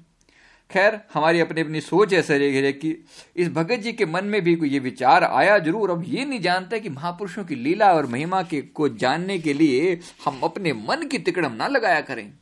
खैर, 0.71 0.99
हमारी 1.15 1.41
अपनी 1.41 1.61
अपनी 1.61 1.81
सोच 1.81 2.13
ऐसे 2.15 2.39
रही 2.39 2.73
कि 2.75 2.91
इस 3.37 3.49
भगत 3.51 3.81
जी 3.81 3.93
के 3.93 4.07
मन 4.07 4.25
में 4.25 4.41
भी 4.43 4.55
कोई 4.57 4.69
ये 4.69 4.79
विचार 4.81 5.25
आया 5.25 5.59
ज़रूर। 5.59 5.91
अब 5.91 6.03
ये 6.07 6.25
नहीं 6.25 6.41
जानता 6.41 6.79
कि 6.79 6.89
महापुरुषों 6.91 7.45
की 7.45 7.55
लीला 7.57 7.93
और 7.95 8.07
महिमा 8.07 8.43
के, 8.43 8.61
को 8.63 8.89
जानने 8.89 9.39
के 9.39 9.53
लिए 9.55 9.99
हम 10.25 10.41
अपने 10.45 10.73
मन 10.73 11.07
की 11.07 11.19
तिकड़म 11.21 11.53
ना 11.53 11.67
लगाया 11.69 12.01
करें। 12.03 12.33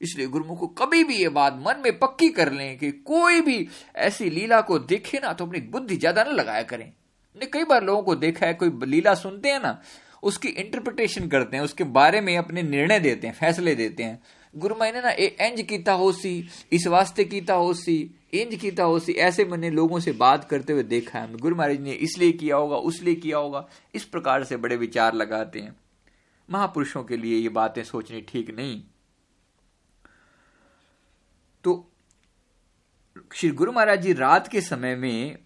इसलिए 0.00 0.26
गुरुमुख 0.28 0.58
को 0.58 0.66
कभी 0.76 1.02
भी 1.04 1.16
ये 1.16 1.28
बात 1.30 1.58
मन 1.58 1.82
में 1.84 1.98
पक्की 1.98 2.28
कर 2.30 2.52
लें 2.52 2.78
कि 2.78 2.90
कोई 2.90 3.40
भी 3.40 3.66
ऐसी 3.98 4.30
लीला 4.30 4.60
को 4.62 4.78
देखे 4.80 5.18
ना 5.18 5.32
तो 5.32 5.46
अपनी 5.46 5.60
बुद्धि 5.70 5.96
ज़्यादा 5.96 6.24
ना 6.24 6.30
लगाया 6.32 6.62
करें। 6.64 6.92
कई 7.36 7.64
बार 7.64 7.84
लोगों 7.84 8.02
को 8.02 8.14
देखा 8.16 8.46
है, 8.46 8.54
कोई 8.54 8.70
लीला 8.86 9.14
सुनते 9.16 9.48
हैं 9.48 9.60
ना 9.60 9.80
उसकी 10.22 10.48
इंटरप्रिटेशन 10.48 11.28
करते 11.28 11.56
हैं, 11.56 11.64
उसके 11.64 11.84
बारे 11.84 12.20
में 12.20 12.36
अपने 12.38 12.62
निर्णय 12.62 13.00
देते 13.00 13.26
हैं, 13.26 13.34
फैसले 13.34 13.74
देते 13.74 14.02
हैं। 14.02 14.22
गुरु 14.56 14.74
मैंने 14.74 15.00
ना 15.00 15.10
इंज 15.10 15.62
कीता 15.62 15.92
हो 15.92 16.12
सी, 16.12 16.48
इस 16.72 16.86
वास्ते 16.86 17.24
कीता 17.24 17.54
हो 17.54 17.74
सी 17.74 18.14
इंज 18.34 18.54
कीता 18.54 18.84
हो 18.84 18.98
सी, 18.98 19.12
ऐसे 19.12 19.44
मैंने 19.44 19.70
लोगों 19.70 20.00
से 20.00 20.12
बात 20.12 20.44
करते 20.44 20.72
हुए 20.72 20.82
देखा 20.82 21.18
है। 21.18 21.36
गुरु 21.36 21.56
महाराज 21.56 21.80
ने 21.80 21.92
इसलिए 21.92 22.32
किया 22.32 22.56
होगा, 22.56 22.76
उसलिए 22.76 23.14
किया 23.14 23.38
होगा। 23.38 23.68
इस 23.94 24.04
प्रकार 24.04 24.44
से 24.44 24.56
बड़े 24.56 24.76
विचार 24.76 25.14
लगाते 25.14 25.60
हैं। 25.60 25.76
महापुरुषों 26.50 27.04
के 27.04 27.16
लिए 27.16 27.38
ये 27.38 27.48
बातें 27.48 27.84
सोचनी 27.84 28.20
ठीक 28.20 28.56
नहीं। 28.56 28.82
तो 31.64 31.86
श्री 33.34 33.50
गुरु 33.50 33.72
महाराज 33.72 34.02
जी 34.02 34.12
रात 34.12 34.48
के 34.48 34.60
समय 34.60 34.96
में 34.96 35.38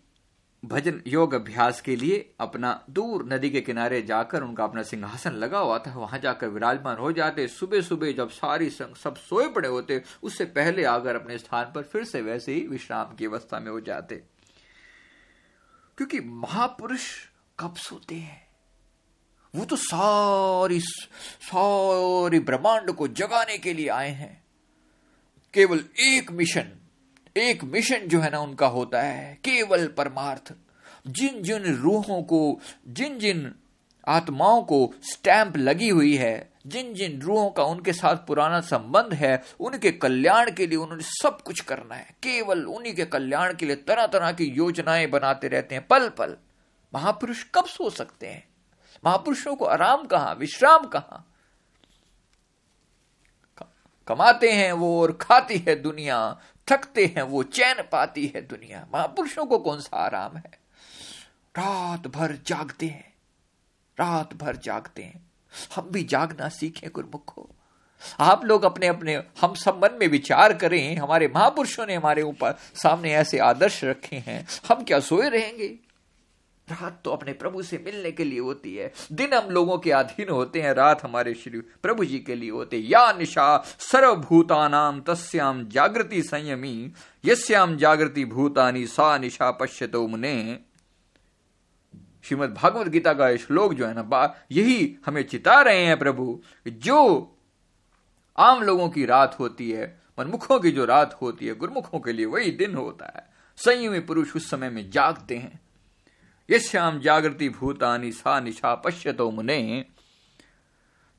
भजन 0.64 1.02
योग 1.06 1.34
अभ्यास 1.34 1.80
के 1.80 1.96
लिए 1.96 2.34
अपना 2.40 2.84
दूर 2.90 3.32
नदी 3.32 3.50
के 3.50 3.60
किनारे 3.60 4.02
जाकर 4.02 4.42
उनका 4.42 4.64
अपना 4.64 4.82
सिंहासन 4.82 5.32
लगा 5.32 5.58
हुआ 5.58 5.78
था। 5.78 5.94
वहाँ 5.94 6.18
जाकर 6.18 6.48
विराजमान 6.48 6.96
हो 6.96 7.12
जाते। 7.12 7.48
सुबह 7.48 7.80
सुबह 7.80 8.12
जब 8.12 8.30
सारी 8.30 8.70
सब 8.70 9.16
सोए 9.16 9.48
पड़े 9.48 9.68
होते, 9.68 10.02
उससे 10.22 10.44
पहले 10.44 10.84
आकर 10.84 11.14
अपने 11.14 11.38
स्थान 11.38 11.64
पर 11.64 11.82
फिर 11.82 12.04
से 12.04 12.22
वैसे 12.22 12.52
ही 12.52 12.66
विश्राम 12.68 13.14
की 13.14 13.26
अवस्था 13.26 13.60
में 13.60 13.70
हो 13.70 13.80
जाते। 13.80 14.16
क्योंकि 15.96 16.20
महापुरुष 16.20 17.28
कब 17.60 17.74
सोते 17.74 18.14
हैं? 18.14 18.46
वो 19.54 19.64
तो 19.64 19.76
सारी 19.76 20.80
सारी 20.80 22.40
ब्रह्मांड 22.40 22.92
को 22.92 23.08
जगाने 23.08 23.58
के 23.58 23.74
लिए 23.74 23.88
आए 23.88 24.10
हैं। 24.10 24.44
केवल 25.54 25.84
एक 26.00 26.32
मिशन 26.32 26.83
एक 27.36 27.64
मिशन 27.64 27.98
जो 27.98 28.20
है 28.20 28.30
ना 28.30 28.40
उनका 28.40 28.66
होता 28.66 29.02
है, 29.02 29.34
केवल 29.34 29.86
परमार्थ। 29.86 30.54
जिन 31.06 31.42
जिन 31.42 31.62
रूहों 31.74 32.22
को 32.22 32.60
जिन 32.88 33.18
जिन 33.18 33.54
आत्माओं 34.08 34.62
को 34.62 34.94
स्टैंप 35.02 35.56
लगी 35.56 35.88
हुई 35.88 36.16
है 36.16 36.52
जिन 36.66 36.94
जिन 36.94 37.20
रूहों 37.20 37.50
का 37.50 37.62
उनके 37.64 37.92
साथ 37.92 38.16
पुराना 38.16 38.60
संबंध 38.60 39.14
है, 39.14 39.42
उनके 39.60 39.90
कल्याण 39.92 40.50
के 40.50 40.66
लिए 40.66 40.78
उन्होंने 40.78 41.02
सब 41.02 41.42
कुछ 41.42 41.60
करना 41.60 41.94
है। 41.94 42.14
केवल 42.22 42.64
उन्हीं 42.64 42.94
के 42.94 43.04
कल्याण 43.04 43.54
के 43.54 43.66
लिए 43.66 43.76
तरह 43.76 44.06
तरह 44.06 44.32
की 44.32 44.44
योजनाएँ 44.44 45.06
बनाते 45.06 45.48
रहते 45.48 45.74
हैं 45.74 45.86
पल 45.86 46.08
पल 46.08 46.36
महापुरुष 46.94 47.44
कब 47.54 47.64
सो 47.64 47.90
सकते 47.90 48.26
हैं? 48.26 48.48
महापुरुषों 49.04 49.56
को 49.56 49.64
आराम 49.64 50.04
कहाँ, 50.04 50.34
विश्राम 50.34 50.86
कहाँ? 50.86 51.30
कमाते 54.06 54.52
हैं 54.52 54.72
वो 54.72 55.02
और 55.02 55.12
खाती 55.12 55.58
है 55.58 55.76
दुनिया। 55.76 56.40
थकते 56.70 57.06
हैं, 57.06 57.22
वो 57.22 57.42
चैन 57.42 57.82
पाती 57.92 58.26
है 58.26 58.40
दुनिया। 58.42 58.86
महापुरुषों 58.94 59.46
को 59.46 59.58
कौन 59.58 59.80
सा 59.80 59.96
आराम 59.96 60.36
है? 60.36 60.58
रात 61.58 62.06
भर 62.06 62.38
जागते 62.46 62.86
हैं, 62.86 63.14
रात 64.00 64.34
भर 64.34 64.56
जागते 64.56 65.02
हैं। 65.02 65.30
हम 65.76 65.88
भी 65.90 66.04
जागना 66.04 66.48
सीखें, 66.48 66.90
गुरमुखो। 66.94 67.50
आप 68.20 68.44
लोग 68.44 68.64
अपने 68.64 68.86
अपने, 68.86 69.22
हम 69.40 69.54
सब 69.54 69.80
मन 69.84 69.98
में 70.00 70.08
विचार 70.08 70.52
करें, 70.52 70.96
हमारे 70.96 71.28
महापुरुषों 71.28 71.86
ने 71.86 71.94
हमारे 71.94 72.22
ऊपर 72.22 72.58
सामने 72.74 73.14
ऐसे 73.14 73.38
आदर्श 73.38 73.84
रखे 73.84 74.16
हैं। 74.16 74.46
हम 74.68 74.84
क्या 74.84 75.00
सोए 75.00 75.28
रहेंगे? 75.28 75.78
रात 76.68 77.00
तो 77.04 77.10
अपने 77.10 77.32
प्रभु 77.32 77.62
से 77.62 77.78
मिलने 77.78 78.10
के 78.12 78.24
लिए 78.24 78.38
होती 78.38 78.74
है। 78.76 78.92
दिन 79.12 79.32
हम 79.32 79.50
लोगों 79.50 79.78
के 79.78 79.90
अधीन 79.90 80.28
होते 80.28 80.60
हैं, 80.62 80.72
रात 80.74 81.02
हमारे 81.04 81.34
श्री 81.34 81.60
प्रभु 81.60 82.04
जी 82.04 82.18
के 82.18 82.34
लिए 82.34 82.50
होते 82.50 82.76
या 82.76 83.12
निशा 83.12 83.64
सर्वभूतानाम 83.78 85.00
तस्याम 85.00 85.66
जागृति 85.68 86.22
संयमी 86.22 86.92
यस्याम 87.24 87.76
जागृति 87.76 88.24
भूतानी 88.24 88.86
सा 88.86 89.18
निशा 89.18 89.50
पश्यतो 89.50 90.06
मुने। 90.08 90.58
श्रीमद 92.24 92.54
भागवत 92.54 92.88
गीता 92.88 93.12
का 93.12 93.36
श्लोक 93.36 93.74
जो 93.74 93.86
है 93.86 93.94
ना 93.94 94.46
यही 94.52 94.96
हमें 95.06 95.22
चिता 95.22 95.60
रहे 95.60 95.84
हैं 95.84 95.98
प्रभु 95.98 96.40
जो 96.68 97.36
आम 98.38 98.62
लोगों 98.62 98.88
की 98.88 99.04
रात 99.06 99.36
होती 99.38 99.70
है, 99.70 100.00
मनमुखों 100.18 100.60
की 100.60 100.70
जो 100.70 100.84
रात 100.84 101.18
होती 101.22 101.46
है, 101.46 101.54
गुरमुखों 101.54 102.00
के 102.00 102.12
लिए 102.12 102.26
वही 102.26 102.50
दिन 102.50 102.74
होता 102.74 103.12
है। 103.16 103.28
संयमी 103.56 104.00
पुरुष 104.00 104.36
उस 104.36 104.50
समय 104.50 104.70
में 104.70 104.90
जागते 104.90 105.36
हैं। 105.36 105.60
यश्याम 106.50 107.00
जागृति 107.00 107.48
भूतानी 107.48 108.12
सा 108.12 108.40
निशा 108.40 108.74
पश्यतो 108.74 109.30
मुने। 109.30 109.86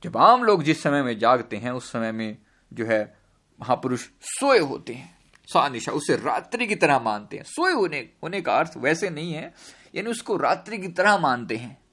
जब 0.03 0.17
आम 0.17 0.43
लोग 0.43 0.63
जिस 0.63 0.83
समय 0.83 1.03
में 1.03 1.19
जागते 1.19 1.57
हैं, 1.57 1.71
उस 1.71 1.91
समय 1.91 2.11
में 2.11 2.37
जो 2.73 2.85
है, 2.85 3.17
महापुरुष 3.61 4.09
सोए 4.21 4.59
होते 4.59 4.93
हैं। 4.93 5.17
सा 5.47 5.69
निशा 5.69 5.91
उसे 5.91 6.15
रात्रि 6.15 6.67
की 6.67 6.75
तरह 6.75 6.99
मानते 6.99 7.37
हैं। 7.37 7.43
सोए 7.43 7.71
होने 7.71 8.09
होने 8.23 8.41
का 8.41 8.57
अर्थ 8.57 8.73
वैसे 8.77 9.09
नहीं 9.09 9.33
है, 9.33 9.53
यानी 9.95 10.09
उसको 10.09 10.37
रात्रि 10.37 10.77
की 10.77 10.87
तरह 10.87 11.17
मानते 11.17 11.55
हैं। 11.55 11.85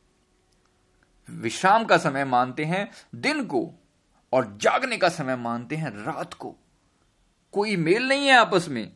विश्राम 1.30 1.84
का 1.84 1.96
समय 1.96 2.24
मानते 2.24 2.64
हैं, 2.64 2.90
दिन 3.14 3.44
को, 3.44 3.74
और 4.32 4.58
जागने 4.60 4.96
का 4.96 5.08
समय 5.08 5.36
मानते 5.36 5.76
हैं, 5.76 5.90
रात 5.90 6.34
को। 6.34 6.56
कोई 7.52 7.76
मेल 7.76 8.08
नहीं 8.08 8.26
है 8.26 8.34
आपस 8.34 8.68
में। 8.68 8.92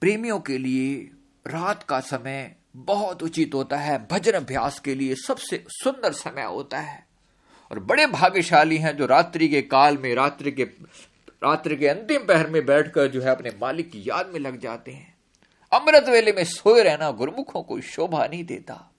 प्रेमियों 0.00 0.40
के 0.40 0.58
लिए 0.58 1.10
रात 1.46 1.82
का 1.82 2.00
समय 2.00 2.56
बहुत 2.76 3.22
उचित 3.22 3.50
होता 3.54 3.76
है। 3.76 4.06
भजन 4.10 4.32
अभ्यास 4.32 4.80
के 4.80 4.94
लिए 4.94 5.14
सबसे 5.14 5.64
सुंदर 5.68 6.12
समय 6.12 6.42
होता 6.42 6.80
है। 6.80 7.06
और 7.70 7.78
बड़े 7.78 8.06
भाग्यशाली 8.06 8.78
हैं 8.78 8.96
जो 8.96 9.06
रात्रि 9.06 9.48
के 9.48 9.62
काल 9.62 9.98
में, 9.98 10.14
रात्रि 10.14 10.52
के 10.52 10.64
रात्रि 11.42 11.76
के 11.76 11.88
अंतिम 11.88 12.26
पहर 12.26 12.50
में 12.50 12.66
बैठकर 12.66 13.06
जो 13.06 13.22
है 13.22 13.30
अपने 13.30 13.50
मालिक 13.50 13.92
की 13.92 14.02
याद 14.06 14.26
में 14.26 14.40
लग 14.40 14.60
जाते 14.60 14.92
हैं। 14.92 15.14
अमृत 15.72 16.08
वेले 16.08 16.32
में 16.32 16.44
सोए 16.44 16.82
रहना 16.82 17.10
गुरमुखों 17.10 17.62
को 17.62 17.80
शोभा 17.80 18.26
नहीं 18.26 18.44
देता। 18.44 18.90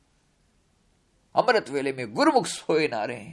अमृत 1.35 1.69
वेले 1.69 1.93
में 1.93 2.13
गुरमुख 2.13 2.47
सोए 2.47 2.87
ना 2.87 3.05
रहे। 3.05 3.27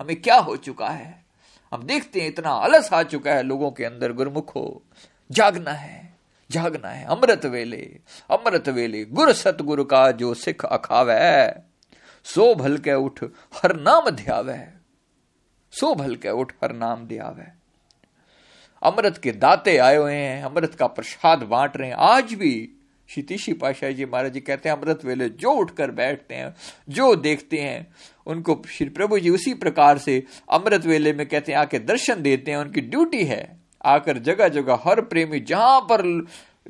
हमें 0.00 0.22
क्या 0.22 0.38
हो 0.38 0.56
चुका 0.56 0.88
है? 0.88 1.24
हम 1.72 1.82
देखते 1.82 2.20
हैं 2.20 2.28
इतना 2.28 2.50
आलस 2.50 2.92
आ 2.92 3.02
चुका 3.02 3.34
है 3.34 3.42
लोगों 3.42 3.70
के 3.70 3.84
अंदर 3.84 4.12
गुरमुख। 4.12 4.54
हो 4.54 4.82
जागना 5.30 5.70
है। 5.70 6.13
जागना 6.50 6.88
है। 6.88 7.04
अमृत 7.04 7.46
वेले 7.46 8.00
अमृत 8.30 8.68
वेले, 8.68 9.04
गुर 9.04 9.32
सतगुरु 9.32 9.84
का 9.84 10.10
जो 10.10 10.34
सिख 10.34 10.64
अखावे, 10.64 11.62
सो 12.24 12.54
भल 12.54 12.78
के 12.78 12.94
उठ 12.94 13.24
हर 13.54 13.76
नाम 13.76 14.10
ध्यावे। 14.10 14.68
सो 15.72 15.94
भल 15.94 16.16
के 16.16 16.30
उठ 16.30 16.52
हर 16.64 16.72
नाम 16.72 17.06
ध्यावे। 17.06 17.64
अमृत 18.82 19.18
के 19.18 19.32
दाते 19.32 19.76
आए 19.76 19.96
हुए 19.96 20.14
हैं, 20.14 20.42
अमृत 20.42 20.74
का 20.74 20.86
प्रसाद 20.86 21.42
बांट 21.42 21.76
रहे 21.76 21.88
हैं। 21.88 21.96
आज 21.98 22.34
भी 22.34 22.70
शीतीशी 23.08 23.52
पाशाह 23.52 23.90
जी 23.90 24.04
महाराज 24.04 24.32
जी 24.32 24.40
कहते 24.40 24.68
हैं, 24.68 24.76
अमृत 24.76 25.04
वेले 25.04 25.28
जो 25.28 25.50
उठकर 25.50 25.90
बैठते 25.90 26.34
हैं, 26.34 26.54
जो 26.88 27.16
देखते 27.16 27.58
हैं, 27.58 27.94
उनको 28.26 28.62
श्री 28.68 28.88
प्रभु 28.88 29.18
जी 29.18 29.30
उसी 29.30 29.54
प्रकार 29.54 29.98
से 29.98 30.24
अमृत 30.50 30.86
वेले 30.86 31.12
में 31.12 31.28
कहते 31.28 31.52
हैं, 31.52 31.58
आके 31.58 31.78
दर्शन 31.78 32.22
देते 32.22 32.50
हैं, 32.50 32.58
उनकी 32.58 32.80
ड्यूटी 32.80 33.24
है। 33.24 33.63
आकर 33.84 34.18
जगह 34.18 34.48
जगह 34.48 34.80
हर 34.84 35.00
प्रेमी 35.00 35.40
जहाँ 35.40 35.80
पर 35.80 36.02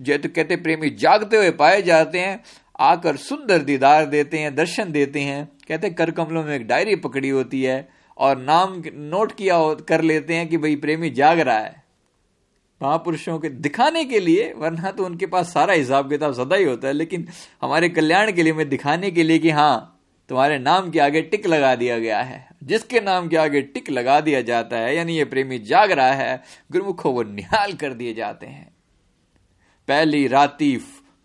जैसे 0.00 0.29
कहते 0.29 0.57
प्रेमी 0.57 0.90
जागते 0.90 1.37
हुए 1.37 1.50
पाए 1.50 1.83
जाते 1.83 2.18
हैं, 2.18 2.42
आकर 2.81 3.16
सुंदर 3.16 3.59
दीदार 3.59 4.07
देते 4.07 4.38
हैं, 4.38 4.55
दर्शन 4.55 4.92
देते 4.92 5.20
हैं। 5.20 5.44
कहते 5.68 5.90
कर 5.90 6.11
कमलों 6.11 6.42
में 6.44 6.55
एक 6.57 6.66
डायरी 6.66 6.96
पकड़ी 6.96 7.29
होती 7.29 7.62
है 7.62 7.88
और 8.16 8.38
नाम 8.38 8.83
नोट 8.87 9.33
किया 9.33 9.59
कर 9.88 10.00
लेते 10.03 10.35
हैं 10.35 10.48
कि 10.48 10.59
भाई 10.59 10.77
प्रेमी 10.77 11.11
जाग 11.11 11.40
रहा 11.40 11.59
है। 11.59 11.83
महापुरुषों 12.81 13.38
के 13.38 13.48
दिखाने 13.48 14.05
के 14.05 14.20
लिए, 14.20 14.53
वरना 14.57 14.90
तो 14.90 15.05
उनके 15.05 15.27
पास 15.27 15.53
सारा 15.53 15.74
हिसाब 15.74 16.11
किताब 16.11 16.33
सदा 16.33 16.57
ही 16.57 16.64
होता 16.64 16.88
है, 16.88 16.94
लेकिन 16.94 17.29
हमारे 17.62 17.88
कल्याण 17.88 18.33
के 18.33 18.42
लिए 18.42 18.53
मैं 18.53 18.68
दिखाने 18.68 19.11
के 19.11 19.22
लिए 19.22 19.38
कि 19.38 19.50
हाँ 19.50 19.93
तुम्हारे 20.28 20.58
नाम 20.58 20.90
के 20.90 20.98
आगे 20.98 21.22
टिक 21.22 21.46
लगा 21.46 21.74
दिया 21.74 21.98
गया 21.98 22.20
है। 22.20 22.48
जिसके 22.64 23.00
नाम 23.00 23.28
के 23.28 23.37
आगे 23.37 23.60
टिक 23.60 23.90
लगा 23.90 24.20
दिया 24.20 24.40
जाता 24.40 24.76
है, 24.76 24.96
यानी 24.96 25.16
ये 25.16 25.24
प्रेमी 25.24 25.58
जाग 25.58 25.92
रहा 25.92 26.12
है, 26.12 26.42
गुरुमुखों 26.72 27.14
वो 27.14 27.22
निहाल 27.22 27.72
कर 27.72 27.92
दिए 27.92 28.14
जाते 28.14 28.46
हैं। 28.46 28.76
पहली 29.88 30.28
राती 30.28 30.76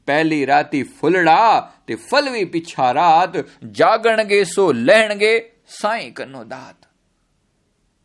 पहली 0.07 0.45
राती 0.45 0.83
फुलड़ा, 0.83 1.59
ते 1.59 1.95
फलवी 1.95 2.45
पिछा 2.45 2.91
रात 2.91 3.47
जागणगे 3.63 4.45
सो 4.45 4.71
लहणगे, 4.71 5.51
साई 5.67 6.11
कनो 6.11 6.43
दात। 6.43 6.75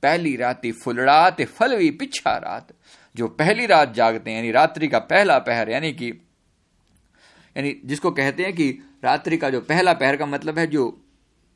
पहली 0.03 0.37
राती 0.37 0.73
फुलड़ा, 0.73 1.31
ते 1.31 1.45
फलवी 1.45 1.91
पिछा 1.91 2.37
रात 2.37 2.69
जो 3.17 3.29
पहली 3.29 3.67
रात 3.67 3.95
जागते 3.95 4.31
हैं, 4.31 4.39
यानी 4.39 4.51
रात्रि 4.51 4.89
का 4.89 4.99
पहला 4.99 5.39
पहर, 5.39 5.71
यानी 5.71 5.93
कि 5.93 6.24
यानी 7.57 7.77
जिसको 7.85 8.11
कहते 8.11 8.43
हैं 8.43 8.53
कि 8.53 8.71
रात्रि 9.05 9.37
का 9.37 9.51
जो 9.51 9.61
पहला 9.61 9.93
पहर 9.93 10.17
का 10.17 10.27
मतलब 10.27 10.59
है 10.59 10.67
जो 10.67 11.01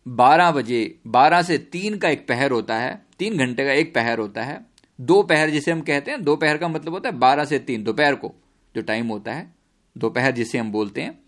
12 0.07 0.51
बजे 0.53 0.99
12 1.07 1.43
से 1.43 1.59
तीन 1.59 1.99
का 1.99 2.09
एक 2.09 2.29
पहर 2.29 2.51
होता 2.51 2.79
है, 2.79 3.03
तीन 3.19 3.39
घंटे 3.39 3.65
का 3.65 3.73
एक 3.73 3.95
पहर 3.95 4.19
होता 4.19 4.43
है। 4.43 4.61
दो 5.01 5.23
पहर 5.23 5.51
जिसे 5.51 5.71
हम 5.73 5.81
कहते 5.81 6.11
हैं 6.11 6.23
दोपहर 6.25 6.57
का 6.57 6.69
मतलब 6.69 6.93
होता 6.93 7.09
है 7.09 7.19
बारह 7.19 7.45
से 7.45 7.59
तीन, 7.59 7.83
दोपहर 7.83 8.15
को 8.15 8.35
जो 8.75 8.83
टाइम 8.83 9.07
होता 9.07 9.33
है 9.33 9.55
दोपहर 9.99 10.31
जिसे 10.31 10.59
हम 10.59 10.73
बोलते 10.73 11.01
हैं। 11.01 11.19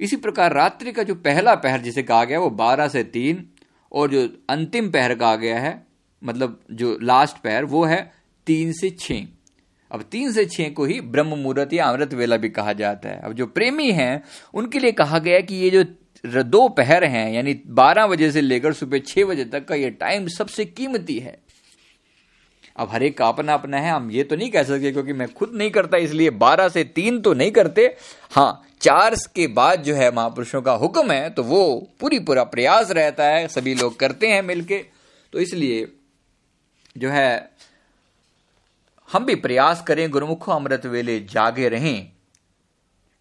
इसी 0.00 0.16
प्रकार 0.16 0.52
रात्रि 0.52 0.92
का 0.92 1.02
जो 1.02 1.14
पहला 1.14 1.54
पहर 1.54 1.80
जिसे 1.80 2.02
कहा 2.02 2.24
गया 2.24 2.40
वो 2.40 2.50
बारह 2.50 2.88
से 2.88 3.04
तीन 3.04 3.46
और 3.92 4.10
जो 4.10 4.28
अंतिम 4.48 4.90
पहर 4.90 5.14
कहा 5.14 5.36
गया 5.36 5.58
है 5.60 5.86
मतलब 6.22 6.60
जो 6.70 6.98
लास्ट 7.02 7.36
पहर, 7.36 7.64
वो 7.64 7.84
है 7.84 8.12
तीन 8.46 8.72
से 8.72 8.90
छह। 8.90 9.26
अब 9.90 10.02
तीन 10.02 10.32
से 10.32 10.44
छह 10.46 10.68
को 10.70 10.84
ही 10.84 11.00
ब्रह्म 11.02 11.36
मुहूर्त 11.36 11.72
या 11.72 11.84
अमृत 11.86 12.14
वेला 12.14 12.36
भी 12.36 12.48
कहा 12.50 12.72
जाता 12.74 13.08
है। 13.08 13.20
अब 13.20 13.32
जो 13.32 13.46
प्रेमी 13.48 13.90
हैं, 13.92 14.22
उनके 14.54 14.78
लिए 14.78 14.92
कहा 14.94 15.18
गया 15.20 15.40
कि 15.40 15.54
ये 15.56 15.70
जो 15.70 16.42
दो 16.44 16.68
पहर 16.70 17.04
हैं, 17.04 17.30
यानी 17.32 17.60
बारह 17.68 18.06
बजे 18.06 18.30
से 18.32 18.40
लेकर 18.40 18.72
सुबह 18.72 18.98
छह 19.00 19.24
बजे 19.24 19.44
तक 19.46 19.64
का 19.64 19.74
ये 19.74 19.90
टाइम 19.92 20.26
सबसे 20.30 20.64
कीमती 20.66 21.18
है। 21.18 21.38
अब 22.76 22.88
हर 22.90 23.02
एक 23.02 23.16
का 23.18 23.26
अपना 23.26 23.54
अपना 23.54 23.78
है, 23.78 23.90
हम 23.90 24.10
ये 24.10 24.22
तो 24.24 24.36
नहीं 24.36 24.50
कह 24.50 24.62
सकते 24.62 24.90
क्योंकि 24.92 25.12
मैं 25.12 25.32
खुद 25.32 25.52
नहीं 25.54 25.70
करता, 25.70 25.96
इसलिए 25.98 26.30
बारह 26.32 26.68
से 26.68 26.84
तीन 26.86 27.20
तो 27.20 27.32
नहीं 27.34 27.50
करते। 27.52 27.84
हाँ 28.32 28.62
चार 28.80 29.14
के 29.34 29.46
बाद 29.48 29.82
जो 29.82 29.94
है 29.94 30.10
महापुरुषों 30.12 30.62
का 30.62 30.72
हुक्म 30.74 31.12
है 31.12 31.28
तो 31.30 31.42
वो 31.42 31.60
पूरी 32.00 32.18
पूरा 32.20 32.44
प्रयास 32.46 32.90
रहता 32.90 33.24
है, 33.26 33.46
सभी 33.48 33.74
लोग 33.74 33.98
करते 33.98 34.28
हैं 34.28 34.42
मिलके। 34.42 34.78
तो 35.32 35.40
इसलिए 35.40 35.86
जो 36.96 37.10
है 37.10 37.50
हम 39.14 39.24
भी 39.24 39.34
प्रयास 39.34 39.82
करें 39.82 40.10
गुरुमुखो 40.10 40.52
अमृत 40.52 40.86
वेले 40.86 41.20
जागे 41.20 41.68
रहें। 41.68 42.12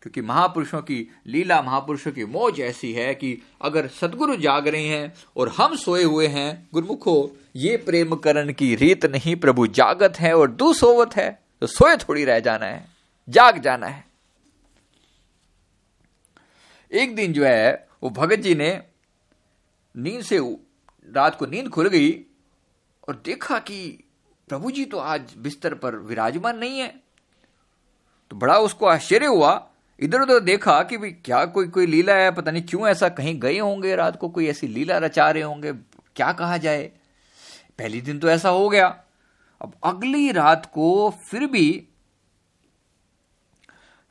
क्योंकि 0.02 0.22
महापुरुषों 0.22 0.82
की 0.82 1.08
लीला, 1.28 1.62
महापुरुषों 1.62 2.12
की 2.12 2.26
मौज 2.26 2.60
ऐसी 2.60 2.92
है 2.94 3.14
कि 3.16 3.42
अगर 3.62 3.88
सदगुरु 3.88 4.36
जाग 4.36 4.68
रहे 4.68 4.88
हैं 4.88 5.14
और 5.38 5.50
हम 5.50 5.76
सोए 5.76 6.04
हुए 6.04 6.28
हैं, 6.28 6.70
गुरुमुखो, 6.74 7.32
ये 7.56 7.78
प्रेम 7.78 8.16
करण 8.16 8.52
की 8.54 8.76
रीत 8.76 9.06
नहीं, 9.06 9.36
प्रभु 9.36 9.68
जागत 9.68 10.20
है 10.20 10.34
और 10.38 10.52
दू 10.52 10.74
सोवत 10.74 11.16
है 11.16 11.30
तो 11.62 11.68
सोए 11.68 11.96
थोड़ी 11.98 12.26
रह 12.26 12.40
जाना 12.40 12.66
है, 12.66 12.86
जाग 13.30 13.58
जाना 13.58 13.88
है। 13.88 14.06
एक 16.92 17.16
दिन 17.16 17.34
जो 17.34 17.46
है, 17.46 17.88
वो 18.04 18.10
भगत 18.10 18.40
जी 18.40 18.56
ने 18.56 18.82
नींद 19.96 20.22
से 20.22 20.40
रात 21.08 21.36
को 21.36 21.46
नींद 21.46 21.70
खुल 21.70 21.88
गई 21.88 22.12
और 23.08 23.22
देखा 23.26 23.60
कि 23.60 23.80
प्रभु 24.50 24.72
जी 24.72 24.86
तो 24.86 24.98
आज 24.98 25.34
बिस्तर 25.38 25.74
पर 25.74 25.96
विराजमान 25.96 26.58
नहीं 26.58 26.80
है। 26.80 26.88
तो 28.32 28.36
बड़ा 28.36 28.58
उसको 28.58 28.86
आश्चर्य 28.86 29.26
हुआ। 29.26 29.70
इधर 30.00 30.22
उधर 30.22 30.40
देखा 30.40 30.82
कि 30.84 30.98
भाई 30.98 31.12
क्या 31.26 31.46
कोई 31.46 31.68
कोई 31.68 31.86
लीला 31.86 32.14
है, 32.14 32.32
पता 32.32 32.52
नहीं 32.52 32.64
क्यों 32.64 32.88
ऐसा 32.88 33.10
कहीं 33.10 33.40
गए 33.40 33.58
होंगे 33.60 33.96
रात 33.96 34.18
को, 34.20 34.30
कोई 34.30 34.48
ऐसी 34.48 34.68
लीला 34.68 34.98
रचा 34.98 35.30
रहे 35.32 35.44
होंगे, 35.44 35.72
क्या 36.16 36.32
कहा 36.32 36.58
जाए। 36.58 36.92
पहली 37.80 38.02
दिन 38.02 38.20
तो 38.20 38.30
ऐसा 38.30 38.50
हो 38.50 38.70
गया। 38.70 38.88
अब 39.62 39.74
अगली 39.84 40.32
रात 40.32 40.66
को 40.66 41.10
फिर 41.30 41.48
भी 41.48 41.88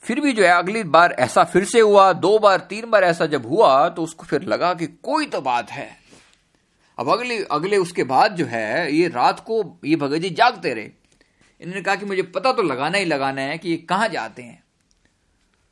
फिर 0.03 0.21
भी 0.21 0.33
जो 0.33 0.43
है, 0.43 0.51
अगली 0.51 0.83
बार 0.85 1.13
ऐसा 1.13 1.45
फिर 1.45 1.65
से 1.65 1.81
हुआ, 1.81 2.13
दो 2.13 2.39
बार, 2.39 2.61
तीन 2.61 2.91
बार 2.91 3.05
ऐसा 3.05 3.27
जब 3.27 3.47
हुआ 3.47 3.89
तो 3.89 4.03
उसको 4.03 4.25
फिर 4.25 4.43
लगा 4.43 4.73
कि 4.75 4.87
कोई 4.87 5.27
तो 5.27 5.41
बात 5.41 5.71
है। 5.71 6.02
अब 6.99 7.09
अगले 7.11 7.39
अगले 7.51 7.77
उसके 7.77 8.05
बाद 8.05 8.37
जो 8.37 8.45
है, 8.47 8.93
ये 8.93 9.09
रात 9.09 9.41
को 9.41 9.63
ये 9.85 9.97
भगत 9.97 10.19
जी 10.19 10.31
जागते 10.31 10.75
रहे। 10.75 10.91
इन्होंने 11.61 11.83
कहा 11.83 11.95
कि 11.95 12.07
मुझे 12.07 12.23
पता 12.23 12.53
तो 12.53 12.63
लगाना 12.63 12.99
ही 12.99 13.05
लगाना 13.05 13.43
है 13.43 13.59
कि 13.59 13.71
ये 13.71 13.77
कहाँ 13.89 14.09
जाते 14.09 14.43
हैं। 14.43 14.63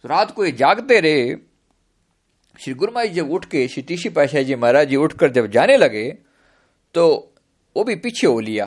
तो 0.04 0.08
रात 0.08 0.30
को 0.30 0.44
ये 0.44 0.52
जागते 0.52 1.00
रहे। 1.00 1.34
श्री 2.54 2.74
गुरुमा 2.74 3.04
जी 3.04 3.14
जब 3.14 3.30
उठ 3.30 3.44
के, 3.44 3.66
श्री 3.68 3.82
तीशी 3.82 4.08
पाशाह 4.08 4.42
जी 4.42 4.54
महाराज 4.54 4.88
जी 4.88 4.96
उठकर 4.96 5.30
जब 5.30 5.50
जाने 5.50 5.76
लगे 5.76 6.08
तो 6.94 7.34
वो 7.76 7.84
भी 7.84 7.94
पीछे 7.96 8.26
हो 8.26 8.40
लिया। 8.40 8.64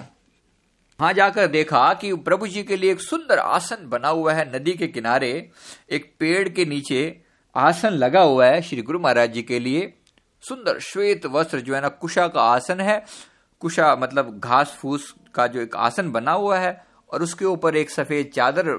वहाँ 0.99 1.13
जाकर 1.13 1.47
देखा 1.47 1.93
कि 1.93 2.13
प्रभु 2.15 2.47
जी 2.47 2.63
के 2.63 2.75
लिए 2.77 2.91
एक 2.91 3.01
सुंदर 3.01 3.39
आसन 3.39 3.87
बना 3.89 4.07
हुआ 4.07 4.33
है 4.33 4.45
नदी 4.55 4.73
के 4.73 4.87
किनारे। 4.87 5.31
एक 5.91 6.13
पेड़ 6.19 6.47
के 6.49 6.65
नीचे 6.65 7.01
आसन 7.55 7.93
लगा 7.93 8.21
हुआ 8.21 8.45
है 8.45 8.61
श्री 8.61 8.81
गुरु 8.81 8.99
महाराज 8.99 9.33
जी 9.33 9.41
के 9.41 9.59
लिए। 9.59 9.93
सुंदर 10.43 10.79
श्वेत 10.81 11.25
वस्त्र 11.25 11.59
जो 11.59 11.75
है 11.75 11.81
ना, 11.81 11.87
कुशा 11.89 12.27
का 12.27 12.41
आसन 12.43 12.81
है। 12.81 13.03
कुशा 13.61 13.95
मतलब 13.95 14.39
घास 14.39 14.75
फूस 14.79 15.13
का 15.35 15.47
जो 15.47 15.61
एक 15.61 15.75
आसन 15.75 16.11
बना 16.11 16.31
हुआ 16.31 16.57
है 16.57 16.81
और 17.09 17.23
उसके 17.23 17.45
ऊपर 17.45 17.75
एक 17.75 17.89
सफ़ेद 17.89 18.31
चादर, 18.35 18.69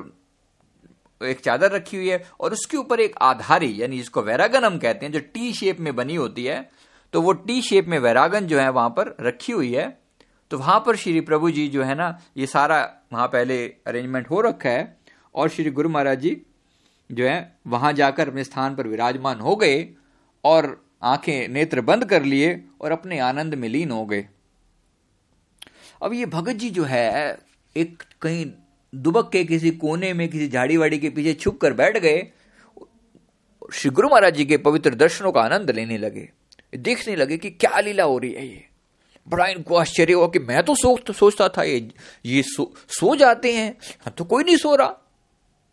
एक 1.20 1.40
चादर 1.40 1.70
रखी 1.72 1.96
हुई 1.96 2.09
है 2.09 2.22
और 2.40 2.53
उसके 2.53 2.77
ऊपर 2.77 3.00
एक 3.00 3.16
आधारी, 3.22 3.74
यानी 3.83 3.96
जिसको 3.96 4.22
वैरागन 4.22 4.64
हम 4.64 4.79
कहते 4.79 5.07
हैं, 5.07 5.12
जो 5.12 5.20
टी 5.35 5.53
शेप 5.53 5.81
में 5.81 5.94
बनी 5.96 6.14
होती 6.14 6.44
है। 6.44 6.68
तो 7.14 7.22
वो 7.22 7.33
टी 7.33 7.61
शेप 7.62 7.88
में 7.88 7.98
वैरागन 7.98 8.46
जो 8.46 8.59
है 8.59 8.68
वहाँ 8.70 8.90
पर 8.90 9.14
रखी 9.20 9.53
हुई 9.53 9.72
है। 9.74 9.88
तो 10.50 10.59
वहाँ 10.59 10.79
पर 10.87 10.96
श्री 10.96 11.20
प्रभु 11.20 11.50
जी 11.50 11.66
जो 11.68 11.83
है 11.83 11.94
ना, 11.94 12.18
ये 12.37 12.46
सारा 12.46 12.81
वहाँ 13.12 13.27
पहले 13.29 13.64
अरेंजमेंट 13.87 14.31
हो 14.31 14.40
रखा 14.40 14.68
है 14.68 14.96
और 15.35 15.48
श्री 15.48 15.70
गुरु 15.70 15.88
महाराज 15.88 16.20
जी 16.20 16.40
जो 17.11 17.27
है, 17.27 17.59
वहाँ 17.66 17.92
जाकर 17.92 18.29
अपने 18.29 18.44
स्थान 18.44 18.74
पर 18.77 18.87
विराजमान 18.87 19.40
हो 19.40 19.57
गए 19.57 19.88
और 20.44 20.84
आँखें 21.05 21.49
नेत्र 21.49 21.81
बंद 21.81 22.05
कर 22.05 22.23
लिए 22.23 22.64
और 22.81 22.93
अपने 22.93 23.19
आनंद 23.19 23.55
में 23.55 23.69
लीन 23.69 23.90
हो 23.90 24.05
गए। 24.07 24.27
अब 26.03 26.12
ये 26.12 26.27
भगत 26.27 26.53
जी 26.53 26.71
जो 26.71 26.85
है 26.85 27.38
एक 27.77 28.03
कहीं 28.23 28.47
दुबक 28.93 29.31
के 29.33 29.45
किसी 29.45 29.71
कोने 29.71 30.12
में 30.12 30.29
किसी 30.29 30.49
झाड़ी 30.49 30.77
वाड़ी 30.77 30.99
के 30.99 31.11
पीछे 31.11 31.35
छुप 31.35 31.59
कर 31.61 31.73
बैठ 31.73 31.99
गए 31.99 32.27
श्री 33.73 33.90
गुरु 33.90 34.09
महाराज 34.09 34.35
जी 34.35 34.45
के 34.45 34.57
पवित्र 34.57 34.95
दर्शनों 34.95 35.33
का 35.33 35.43
आनंद 35.43 35.71
लेने 35.71 35.99
लगे। 35.99 36.29
देखने 36.77 37.17
लगे 37.17 37.37
कि 37.38 37.51
क्या 37.51 37.81
लीला 37.81 38.05
हो 38.05 38.19
रही 38.19 38.33
है 38.33 38.47
ये। 38.47 38.64
बड़ा 39.27 39.47
इनको 39.47 39.77
आश्चर्य 39.77 40.12
हुआ 40.12 40.27
कि 40.29 40.38
मैं 40.38 40.62
तो 40.62 40.75
सोच 40.75 41.11
सोचता 41.11 41.49
था 41.49 41.62
ये 41.62 41.88
ये 42.27 42.43
सो, 42.43 42.75
सो 42.88 43.14
जाते 43.17 43.53
हैं। 43.53 43.71
हाँ 44.01 44.14
तो 44.19 44.25
कोई 44.25 44.45
नहीं 44.45 44.57
सो 44.57 44.75
रहा। 44.75 44.95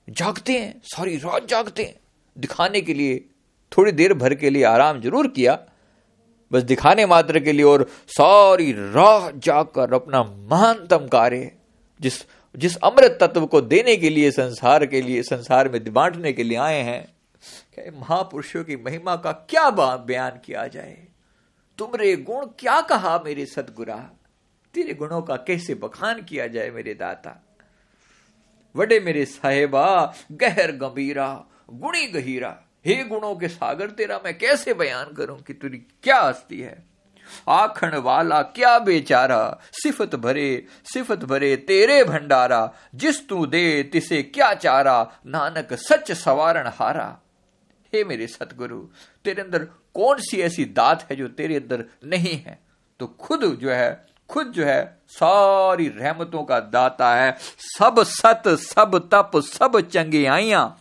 जागते 0.10 0.54
हैं 0.54 0.82
सारी 0.86 1.18
रात 1.18 1.48
जागते 1.48 1.84
हैं 1.84 1.96
दिखाने 2.38 2.82
के 2.82 2.94
लिए। 2.94 3.26
थोड़ी 3.72 3.92
देर 3.92 4.14
भर 4.14 4.34
के 4.36 4.50
लिए 4.50 4.64
आराम 4.64 5.02
ज़रूर 5.02 5.28
किया, 5.28 5.58
बस 6.52 6.64
दिखाने 6.64 7.06
मात्र 7.06 7.40
के 7.40 7.52
लिए 7.52 7.66
और 7.66 7.86
सारी 8.08 8.72
राह 8.72 9.30
जाकर 9.38 9.94
अपना 9.94 10.24
महानतम 10.24 11.08
कार्य, 11.08 11.52
जिस 12.02 12.24
जिस 12.56 12.76
अमृत 12.78 13.18
तत्व 13.22 13.46
को 13.46 13.60
देने 13.62 13.96
के 13.96 14.10
लिए, 14.10 14.32
संसार 14.32 14.86
के 14.86 15.02
लिए, 15.02 15.22
संसार 15.24 15.70
में 15.70 15.94
बांटने 15.94 16.34
के 16.34 16.44
लिए 16.44 16.58
आए 16.58 16.82
हैं, 16.82 17.04
क्या 17.74 17.92
महापुरुषों 18.00 18.64
की 18.64 18.76
महिमा 18.76 19.16
का 19.16 19.32
क्या 19.32 19.70
बयान 19.70 20.40
किया 20.46 20.66
जाए? 20.68 20.98
तुमरे 21.80 22.16
गुण 22.16 22.46
क्या 22.60 22.80
कहा 22.82 23.18
मेरे 23.26 23.46
सदगुरा? 23.46 23.96
तेरे 24.74 24.94
गुणों 24.94 25.22
का 25.22 25.36
कैसे 25.38 25.74
बखान 25.76 26.22
किया 26.22 26.48
जाए 26.48 26.70
मेरे 26.70 26.94
दाता? 26.94 27.32
वडे 28.76 29.00
मेरे 29.00 29.26
साहेबा, 29.26 30.14
गहर 30.32 30.72
गंभीरा, 30.72 31.28
गुणी 31.74 32.06
गहीरा। 32.06 32.58
हे 32.86 33.04
गुणों 33.04 33.36
के 33.36 33.48
सागर, 33.48 33.90
तेरा 33.90 34.20
मैं 34.26 34.38
कैसे 34.38 34.74
बयान 34.74 35.14
करूँ 35.14 35.40
कि 35.40 35.54
तुरी 35.54 35.78
क्या 35.78 36.22
हस्ती 36.22 36.60
है? 36.60 36.84
आखण 37.50 37.96
वाला 37.96 38.42
क्या 38.42 38.80
बेचारा? 38.80 39.60
सिफत 39.72 40.16
भरे 40.16 40.66
सिफत 40.94 41.18
भरे 41.18 41.56
तेरे 41.56 42.04
भंडारा। 42.04 42.74
जिस 42.96 43.28
तू 43.28 43.46
दे, 43.46 43.84
तिसे 43.84 44.24
क्या 44.24 44.54
चारा? 44.54 45.12
नानक 45.26 45.74
सच 45.74 46.12
सवारण 46.12 46.68
हारा। 46.68 47.18
हे 47.94 48.04
मेरे 48.04 48.28
सतगुरु, 48.28 48.80
तेरे 49.26 49.42
अंदर 49.42 49.60
कौन 49.94 50.18
सी 50.20 50.42
ऐसी 50.42 50.66
दात 50.66 51.08
है 51.10 51.16
जो 51.16 51.28
तेरे 51.28 51.56
अंदर 51.56 51.86
नहीं 52.06 52.36
है? 52.38 52.60
तो 53.00 53.08
खुद 53.08 53.58
जो 53.62 53.72
है, 53.72 54.06
खुद 54.30 54.48
जो 54.48 54.66
है, 54.66 54.98
सारी 55.08 55.88
रहमतों 55.88 56.44
का 56.44 56.60
दाता 56.60 57.16
है। 57.16 57.38
सब 57.60 57.96
सत, 58.00 58.44
सब 58.48 59.10
तप, 59.14 59.32
सब 59.36 59.80
चंगियाइया 59.80 60.78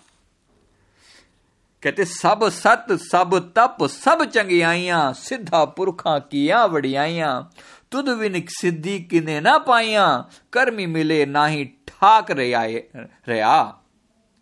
कहते, 1.83 2.05
सब 2.05 2.49
सत, 2.49 2.87
सब 2.93 3.53
तप, 3.57 3.77
सब 3.87 4.25
चंगियाइया 4.25 5.13
सिद्धा 5.13 5.65
पुरखा 5.65 6.19
किया 6.19 6.65
वड़ियाइया 6.65 7.51
तुद 7.91 8.09
विन 8.09 8.43
सिद्धि 8.49 8.99
किने 9.01 9.41
ना 9.41 9.59
पाइया 9.59 10.07
कर्मी 10.53 10.87
मिले 10.87 11.25
ना 11.27 11.47
ही 11.47 11.65
ठाक 11.65 12.31
रहा, 12.31 12.65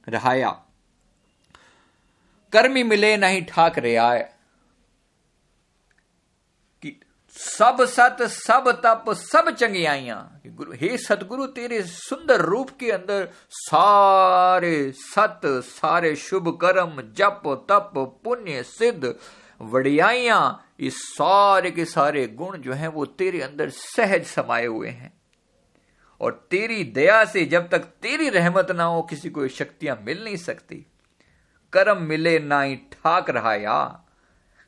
रहाया। 0.08 0.50
कर्मी 2.52 2.82
मिले 2.82 3.16
नहीं 3.16 3.42
ठाक 3.44 3.78
रहा 3.78 4.12
सब 7.40 7.76
सत, 7.80 8.16
सब 8.22 8.82
तप, 8.84 9.04
सब 9.08 9.50
चंगियाइया 9.50 10.40
गुरु, 10.46 10.72
हे 10.72 10.98
सतगुरु, 10.98 11.46
तेरे 11.46 11.82
सुंदर 11.82 12.40
रूप 12.40 12.70
के 12.70 12.92
अंदर 12.92 13.28
सारे 13.50 14.92
सत, 14.96 15.40
सारे 15.46 16.16
शुभ 16.16 16.58
कर्म, 16.60 17.02
जप, 17.02 17.42
तप, 17.46 18.20
पुण्य, 18.24 18.62
सिद्ध 18.62 19.14
वड़ियाइया 19.60 20.62
ये 20.80 20.90
सारे 20.90 21.70
के 21.70 21.84
सारे 21.84 22.26
गुण 22.26 22.58
जो 22.58 22.72
हैं, 22.72 22.88
वो 22.88 23.06
तेरे 23.06 23.42
अंदर 23.42 23.70
सहज 23.70 24.26
समाये 24.26 24.66
हुए 24.66 24.88
हैं। 24.88 25.12
और 26.20 26.46
तेरी 26.50 26.84
दया 26.84 27.24
से 27.24 27.44
जब 27.44 27.68
तक 27.68 27.78
तेरी 27.78 28.28
रहमत 28.28 28.70
ना 28.70 28.84
हो, 28.84 29.02
किसी 29.02 29.30
को 29.30 29.48
शक्तियाँ 29.48 30.02
मिल 30.06 30.24
नहीं 30.24 30.36
सकती। 30.36 30.86
कर्म 31.72 32.02
मिले 32.02 32.38
ना 32.38 32.62
ही 32.62 32.76
ठाक 32.76 33.30
रहा 33.30 33.54
या। 33.54 34.06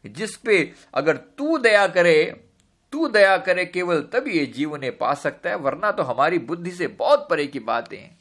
जिस 0.06 0.36
पे 0.36 0.72
अगर 0.94 1.16
तू 1.16 1.58
दया 1.58 1.86
करे 1.86 2.46
तू 2.92 3.08
दया 3.08 3.36
करे, 3.36 3.64
केवल 3.64 4.00
तभी 4.00 4.38
ये 4.38 4.46
जीव 4.46 4.72
उन्हें 4.72 4.98
पा 4.98 5.14
सकता 5.14 5.50
है, 5.50 5.56
वरना 5.56 5.90
तो 5.90 6.02
हमारी 6.02 6.38
बुद्धि 6.38 6.70
से 6.70 6.86
बहुत 6.86 7.26
परे 7.30 7.46
की 7.46 7.58
बातें 7.58 7.98
हैं। 7.98 8.18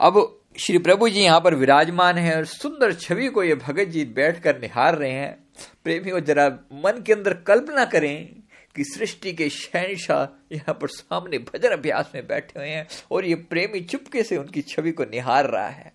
अब 0.00 0.42
श्री 0.58 0.78
प्रभु 0.78 1.08
जी 1.08 1.20
यहाँ 1.20 1.40
पर 1.40 1.54
विराजमान 1.54 2.18
है 2.18 2.36
और 2.36 2.44
सुंदर 2.44 2.92
छवि 2.92 3.28
को 3.28 3.42
ये 3.42 3.54
भगत 3.54 3.84
जी 3.84 4.04
बैठकर 4.04 4.60
निहार 4.60 4.98
रहे 4.98 5.12
हैं। 5.12 5.46
प्रेमी 5.84 5.98
प्रेमियों 5.98 6.20
जरा 6.20 6.48
मन 6.72 7.02
के 7.06 7.12
अंदर 7.12 7.34
कल्पना 7.34 7.84
करें 7.84 8.42
कि 8.76 8.84
सृष्टि 8.84 9.32
के 9.32 9.48
शहनशाह 9.48 10.54
यहाँ 10.54 10.74
पर 10.74 10.88
सामने 10.88 11.38
भजन 11.38 11.68
अभ्यास 11.68 12.12
में 12.14 12.26
बैठे 12.26 12.58
हुए 12.58 12.68
हैं 12.68 12.88
और 13.10 13.24
ये 13.24 13.34
प्रेमी 13.34 13.80
चुपके 13.80 14.22
से 14.22 14.36
उनकी 14.36 14.62
छवि 14.62 14.92
को 14.92 15.04
निहार 15.04 15.46
रहा 15.46 15.68
है। 15.68 15.92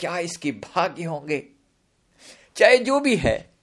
क्या 0.00 0.18
इसके 0.18 0.52
भाग्य 0.52 1.04
होंगे? 1.04 1.46
चाहे 2.56 2.78
जो 2.78 3.00
भी 3.00 3.16
है 3.16 3.53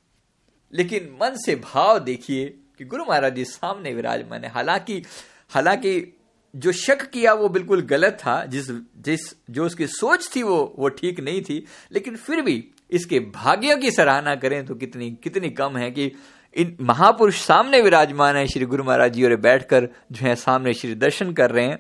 लेकिन 0.73 1.17
मन 1.21 1.35
से 1.35 1.55
भाव 1.55 1.99
देखिए 1.99 2.45
कि 2.77 2.85
गुरु 2.85 3.05
महाराज 3.05 3.35
जी 3.35 3.45
सामने 3.45 3.93
विराजमान 3.93 4.43
है। 4.43 4.49
हालाँकि 4.49 5.01
हालाँकि 5.49 6.17
जो 6.53 6.71
शक 6.71 7.01
किया 7.03 7.33
वो 7.33 7.49
बिल्कुल 7.49 7.81
गलत 7.81 8.17
था, 8.19 8.45
जिस 8.45 8.69
जिस, 8.97 9.19
जो 9.49 9.65
उसकी 9.65 9.87
सोच 9.87 10.29
थी 10.35 10.43
वो 10.43 10.75
वो 10.79 10.89
ठीक 10.89 11.19
नहीं 11.19 11.41
थी, 11.41 11.65
लेकिन 11.91 12.15
फिर 12.15 12.41
भी 12.41 12.63
इसके 12.91 13.19
भाग्य 13.19 13.75
की 13.77 13.91
सराहना 13.91 14.35
करें 14.35 14.65
तो 14.65 14.75
कितनी 14.75 15.09
कितनी 15.23 15.49
कम 15.49 15.77
है 15.77 15.89
कि 15.91 16.11
इन 16.55 16.75
महापुरुष 16.81 17.41
सामने 17.41 17.81
विराजमान 17.81 18.35
है, 18.35 18.47
श्री 18.47 18.65
गुरु 18.65 18.83
महाराज 18.83 19.13
जी 19.13 19.23
और 19.23 19.35
बैठकर 19.35 19.87
जो 20.11 20.25
है 20.25 20.35
सामने 20.35 20.73
श्री 20.73 20.95
दर्शन 20.95 21.33
कर 21.33 21.51
रहे 21.51 21.65
हैं। 21.65 21.79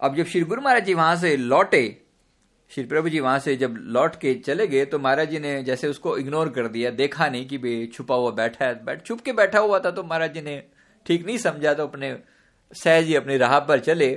अब 0.00 0.16
जब 0.16 0.26
श्री 0.26 0.40
गुरु 0.40 0.62
महाराज 0.62 0.84
जी 0.84 0.94
वहाँ 0.94 1.16
से 1.16 1.36
लौटे 1.36 2.03
श्री 2.70 2.84
प्रभु 2.84 3.08
जी 3.08 3.20
वहाँ 3.20 3.38
से 3.38 3.54
जब 3.56 3.74
लौट 3.78 4.14
के 4.16 4.34
चले 4.36 4.66
गए 4.66 4.84
तो 4.84 4.98
महाराज 4.98 5.30
जी 5.30 5.38
ने 5.38 5.62
जैसे 5.62 5.88
उसको 5.88 6.16
इग्नोर 6.18 6.48
कर 6.48 6.68
दिया, 6.68 6.90
देखा 6.90 7.28
नहीं 7.28 7.46
कि 7.48 7.58
भाई 7.58 7.86
छुपा 7.86 8.14
हुआ 8.14 8.30
बैठा 8.30 8.64
है। 8.64 8.84
बैठ, 8.84 9.04
छुप 9.06 9.20
के 9.20 9.32
बैठा 9.32 9.58
हुआ 9.58 9.78
था 9.78 9.90
तो 9.90 10.02
महाराज 10.02 10.34
जी 10.34 10.40
ने 10.40 10.62
ठीक 11.06 11.26
नहीं 11.26 11.38
समझा 11.38 11.74
तो 11.74 11.86
अपने 11.86 12.16
सहज 12.72 13.04
ही 13.04 13.14
अपनी 13.14 13.36
राह 13.36 13.58
पर 13.60 13.80
चले। 13.80 14.10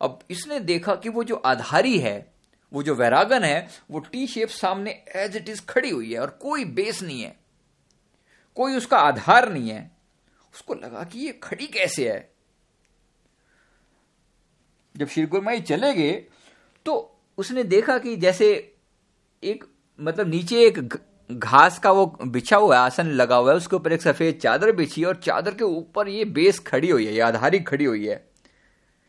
अब 0.00 0.18
इसने 0.30 0.58
देखा 0.60 0.94
कि 0.94 1.08
वो 1.08 1.24
जो 1.24 1.34
आधारी 1.36 1.98
है, 1.98 2.34
वो 2.72 2.82
जो 2.82 2.94
वैरागन 2.94 3.44
है, 3.44 3.68
वो 3.90 3.98
टी 4.00 4.26
शेप 4.26 4.48
सामने 4.48 4.90
एज 5.16 5.36
इट 5.36 5.48
इज़ 5.48 5.62
खड़ी 5.68 5.90
हुई 5.90 6.12
है, 6.12 6.18
और 6.20 6.30
कोई 6.42 6.64
बेस 6.64 7.02
नहीं 7.02 7.22
है। 7.22 7.36
कोई 8.56 8.76
उसका 8.76 8.98
आधार 8.98 9.48
नहीं 9.52 9.70
है। 9.70 9.90
उसको 10.54 10.74
लगा 10.74 11.02
कि 11.04 11.18
ये 11.18 11.32
खड़ी 11.42 11.66
कैसे 11.66 12.10
है? 12.10 12.30
जब 14.94 15.08
श्री 15.08 15.26
गुरुमाई 15.26 15.60
चले 15.62 15.94
गए 15.94 16.12
तो 16.86 17.10
उसने 17.38 17.64
देखा 17.64 17.98
कि 17.98 18.16
जैसे 18.16 18.76
एक 19.42 19.64
मतलब 20.00 20.28
नीचे 20.28 20.60
एक 20.62 20.78
घास 21.32 21.78
का 21.78 21.90
वो 21.92 22.06
बिछा 22.26 22.56
हुआ 22.56 22.78
आसन 22.78 23.06
लगा 23.06 23.36
हुआ 23.36 23.50
है, 23.50 23.56
उसके 23.56 23.76
ऊपर 23.76 23.92
एक 23.92 24.02
सफ़ेद 24.02 24.38
चादर 24.42 24.72
बिछी 24.72 25.00
है 25.00 25.06
और 25.06 25.16
चादर 25.16 25.54
के 25.54 25.64
ऊपर 25.64 26.08
ये 26.08 26.24
बेस 26.24 26.58
खड़ी 26.58 26.90
हुई 26.90 27.06
है, 27.06 27.14
ये 27.14 27.20
आधारी 27.20 27.60
खड़ी 27.60 27.84
हुई 27.84 28.06
है, 28.06 28.16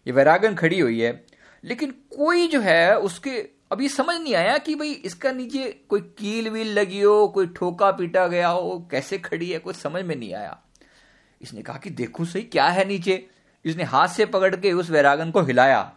ये 0.08 0.14
वैरागन 0.14 0.56
खड़ी 0.56 0.80
हुई 0.80 1.02
है। 1.02 1.26
लेकिन 1.64 1.92
कोई 1.92 2.48
जो 2.48 2.60
है 2.62 2.98
उसके 3.00 3.56
अभी 3.72 3.90
समझ 3.90 4.16
नहीं 4.22 4.36
आया 4.36 4.58
कि 4.58 4.76
भाई 4.76 4.92
इसका 4.92 5.32
नीचे 5.32 5.70
कोई 5.90 6.02
कील 6.02 6.50
वील 6.50 6.68
लगी 6.68 7.02
हो, 7.02 7.28
कोई 7.28 7.48
ठोका 7.48 7.92
पीटा 7.92 8.28
गया 8.28 8.48
हो, 8.48 8.88
कैसे 8.92 9.18
खड़ी 9.18 9.50
है, 9.50 9.60
कुछ 9.60 9.76
समझ 9.76 10.04
में 10.06 10.16
नहीं 10.16 10.34
आया। 10.34 10.58
इसने 11.42 11.62
कहा 11.62 11.78
कि 11.78 11.90
देखो 11.90 12.26
सही 12.26 12.44
क्या 12.44 12.66
है 12.66 12.86
नीचे। 12.86 13.28
इसने 13.66 13.84
हाथ 13.84 14.08
से 14.08 14.26
पकड़ 14.26 14.56
के 14.56 14.72
उस 14.74 14.90
वैरागन 14.90 15.32
को 15.32 15.42
हिलाया। 15.42 15.94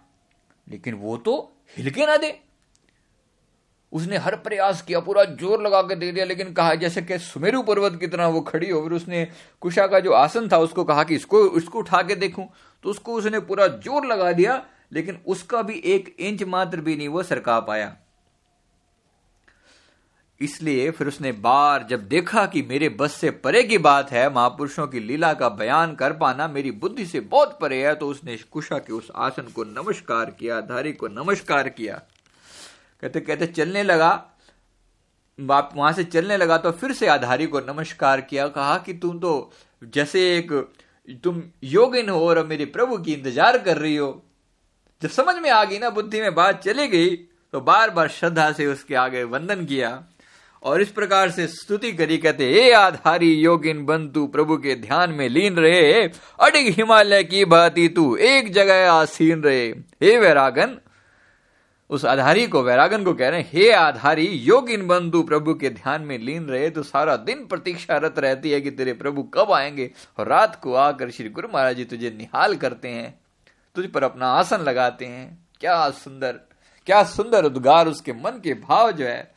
लेकिन 0.68 0.94
वो 0.94 1.16
तो 1.16 1.57
हिल 1.76 1.90
के 1.90 2.06
ना 2.06 2.16
दे। 2.16 2.38
उसने 3.92 4.16
हर 4.16 4.34
प्रयास 4.36 4.80
किया, 4.82 5.00
पूरा 5.00 5.24
ज़ोर 5.24 5.62
लगा 5.62 5.80
के 5.82 5.94
दे 5.94 6.10
दिया, 6.12 6.24
लेकिन 6.24 6.52
कहा, 6.52 6.74
जैसे 6.74 7.02
कि 7.02 7.18
सुमेरु 7.18 7.62
पर्वत 7.62 7.98
की 8.00 8.06
तरह 8.06 8.26
वो 8.26 8.40
खड़ी 8.40 8.70
हो, 8.70 8.80
फिर 8.82 8.92
उसने 8.92 9.26
कुशा 9.62 9.86
का 9.86 10.00
जो 10.00 10.12
आसन 10.12 10.48
था, 10.48 10.58
उसको 10.58 10.84
कहा 10.84 11.04
कि 11.04 11.14
इसको 11.14 11.46
इसको 11.56 11.78
उठा 11.78 12.02
के 12.02 12.14
देखूँ। 12.16 12.48
तो 12.84 12.90
उसको 12.90 13.14
उसने 13.14 13.40
पूरा 13.40 13.66
ज़ोर 13.66 14.06
लगा 14.06 14.32
दिया, 14.32 14.62
लेकिन 14.92 15.18
उसका 15.26 15.62
भी 15.62 15.78
एक 15.86 16.14
इंच 16.20 16.42
मात्र 16.42 16.80
भी 16.80 16.96
नहीं, 16.96 17.08
वो 17.08 17.22
सरका 17.22 17.58
पाया। 17.60 17.96
इसलिए 20.40 20.90
फिर 20.90 21.08
उसने 21.08 21.30
बार 21.34 21.86
जब 21.90 22.06
देखा 22.08 22.44
कि 22.46 22.62
मेरे 22.62 22.88
बस 22.90 23.12
से 23.12 23.30
परे 23.30 23.62
की 23.62 23.78
बात 23.80 24.10
है, 24.10 24.28
महापुरुषों 24.30 24.86
की 24.86 25.00
लीला 25.00 25.32
का 25.34 25.48
बयान 25.50 25.94
कर 25.94 26.12
पाना 26.12 26.46
मेरी 26.48 26.70
बुद्धि 26.72 27.06
से 27.06 27.20
बहुत 27.22 27.58
परे 27.60 27.82
है 27.86 27.94
तो 27.94 28.08
उसने 28.08 28.36
कुशा 28.52 28.78
के 28.78 28.92
उस 28.92 29.10
आसन 29.16 29.48
को 29.54 29.64
नमस्कार 29.64 30.30
किया, 30.30 30.60
धारी 30.62 30.92
को 30.92 31.08
नमस्कार 31.08 31.68
किया। 31.70 32.00
कहते 33.02 33.20
कहते 33.20 33.46
चलने 33.48 33.82
लगा। 33.82 34.10
बाप 35.38 35.70
वहाँ 35.76 35.92
से 35.92 36.04
चलने 36.04 36.36
लगा 36.36 36.56
तो 36.58 36.70
फिर 36.72 36.92
से 36.92 37.06
आधारी 37.08 37.46
को 37.46 37.60
नमस्कार 37.62 38.20
किया, 38.20 38.46
कहा 38.48 38.76
कि 38.78 38.92
तुम 38.94 39.18
तो 39.18 39.50
जैसे 39.84 40.20
एक, 40.36 40.52
तुम 41.24 41.42
योगिन 41.64 42.08
हो 42.08 42.28
और 42.28 42.44
मेरे 42.46 42.64
प्रभु 42.66 42.98
की 42.98 43.12
इंतज़ार 43.12 43.58
कर 43.58 43.76
रही 43.78 43.96
हो। 43.96 44.10
जब 45.02 45.08
समझ 45.10 45.34
में 45.36 45.50
आ 45.50 45.62
गई 45.64 45.78
ना 45.78 45.90
बुद्धि 45.90 46.20
में 46.20 46.34
बात 46.34 46.62
चली 46.62 46.86
गई 46.88 47.16
तो 47.54 47.60
बार 47.62 47.90
बार 47.90 48.08
श्रद्धा 48.10 48.50
से 48.52 48.66
उसके 48.66 48.94
आगे 48.96 49.22
वंदन 49.26 49.64
किया। 49.64 49.90
और 50.62 50.82
इस 50.82 50.88
प्रकार 50.88 51.30
से 51.30 51.46
स्तुति 51.46 51.92
करी, 51.92 52.18
कहते, 52.18 52.50
हे 52.52 52.70
आधारी 52.72 53.32
योगिन 53.34 53.84
बंतु 53.86 54.26
प्रभु 54.26 54.56
के 54.56 54.74
ध्यान 54.76 55.10
में 55.10 55.28
लीन 55.28 55.56
रहे। 55.56 56.02
अडिग 56.40 56.68
हिमालय 56.68 57.24
की 57.24 57.44
भांति 57.44 57.88
तू 57.88 58.14
एक 58.16 58.52
जगह 58.52 58.90
आसीन 58.92 59.42
रहे। 59.42 59.66
हे 60.02 60.16
वैरागन, 60.18 60.76
उस 61.90 62.04
आधारी 62.04 62.46
को, 62.46 62.62
वैरागन 62.62 63.04
को 63.04 63.12
कह 63.14 63.28
रहे 63.28 63.40
हैं, 63.40 63.50
हे 63.52 63.70
आधारी 63.72 64.26
योगिन 64.26 64.86
बंधु, 64.86 65.22
प्रभु 65.22 65.54
के 65.54 65.70
ध्यान 65.70 66.02
में 66.02 66.18
लीन 66.18 66.46
रहे 66.46 66.68
तो 66.70 66.82
सारा 66.82 67.16
दिन 67.18 67.46
प्रतीक्षारत 67.46 68.18
रहती 68.18 68.50
है 68.50 68.60
कि 68.60 68.70
तेरे 68.70 68.92
प्रभु 68.94 69.22
कब 69.34 69.52
आएँगे 69.52 69.90
और 70.18 70.28
रात 70.28 70.60
को 70.62 70.74
आकर 70.74 71.10
श्री 71.10 71.28
गुरु 71.28 71.48
महाराज 71.54 71.76
जी 71.76 71.84
तुझे 71.84 72.10
निहाल 72.10 72.54
करते 72.56 72.88
हैं, 72.88 73.14
तुझ 73.76 73.86
पर 73.86 74.04
अपना 74.04 74.28
आसन 74.30 74.60
लगाते 74.60 75.04
हैं। 75.04 75.38
क्या 75.60 75.88
सुंदर 75.90 76.40
क्या 76.86 77.02
सुंदर 77.04 77.44
उद्गार 77.44 77.88
उसके 77.88 78.12
मन 78.14 78.40
के 78.44 78.54
भाव 78.58 78.90
जो 78.92 79.04
है। 79.04 79.30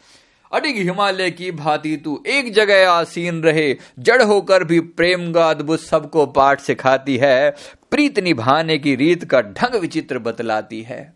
अडिग 0.53 0.77
हिमालय 0.77 1.31
की 1.31 1.51
भांति 1.51 1.97
तू 1.97 2.23
एक 2.27 2.53
जगह 2.53 2.89
आसीन 2.89 3.43
रहे। 3.43 3.75
जड़ 3.99 4.21
होकर 4.21 4.63
भी 4.63 4.79
प्रेम 4.79 5.33
का 5.33 5.49
अद्भुत 5.49 5.79
सबको 5.79 6.25
पाठ 6.25 6.61
सिखाती 6.61 7.17
है। 7.17 7.51
प्रीत 7.91 8.19
निभाने 8.19 8.77
की 8.77 8.95
रीत 8.95 9.25
का 9.25 9.41
ढंग 9.41 9.75
विचित्र 9.75 10.19
बतलाती 10.19 10.81
है। 10.81 11.13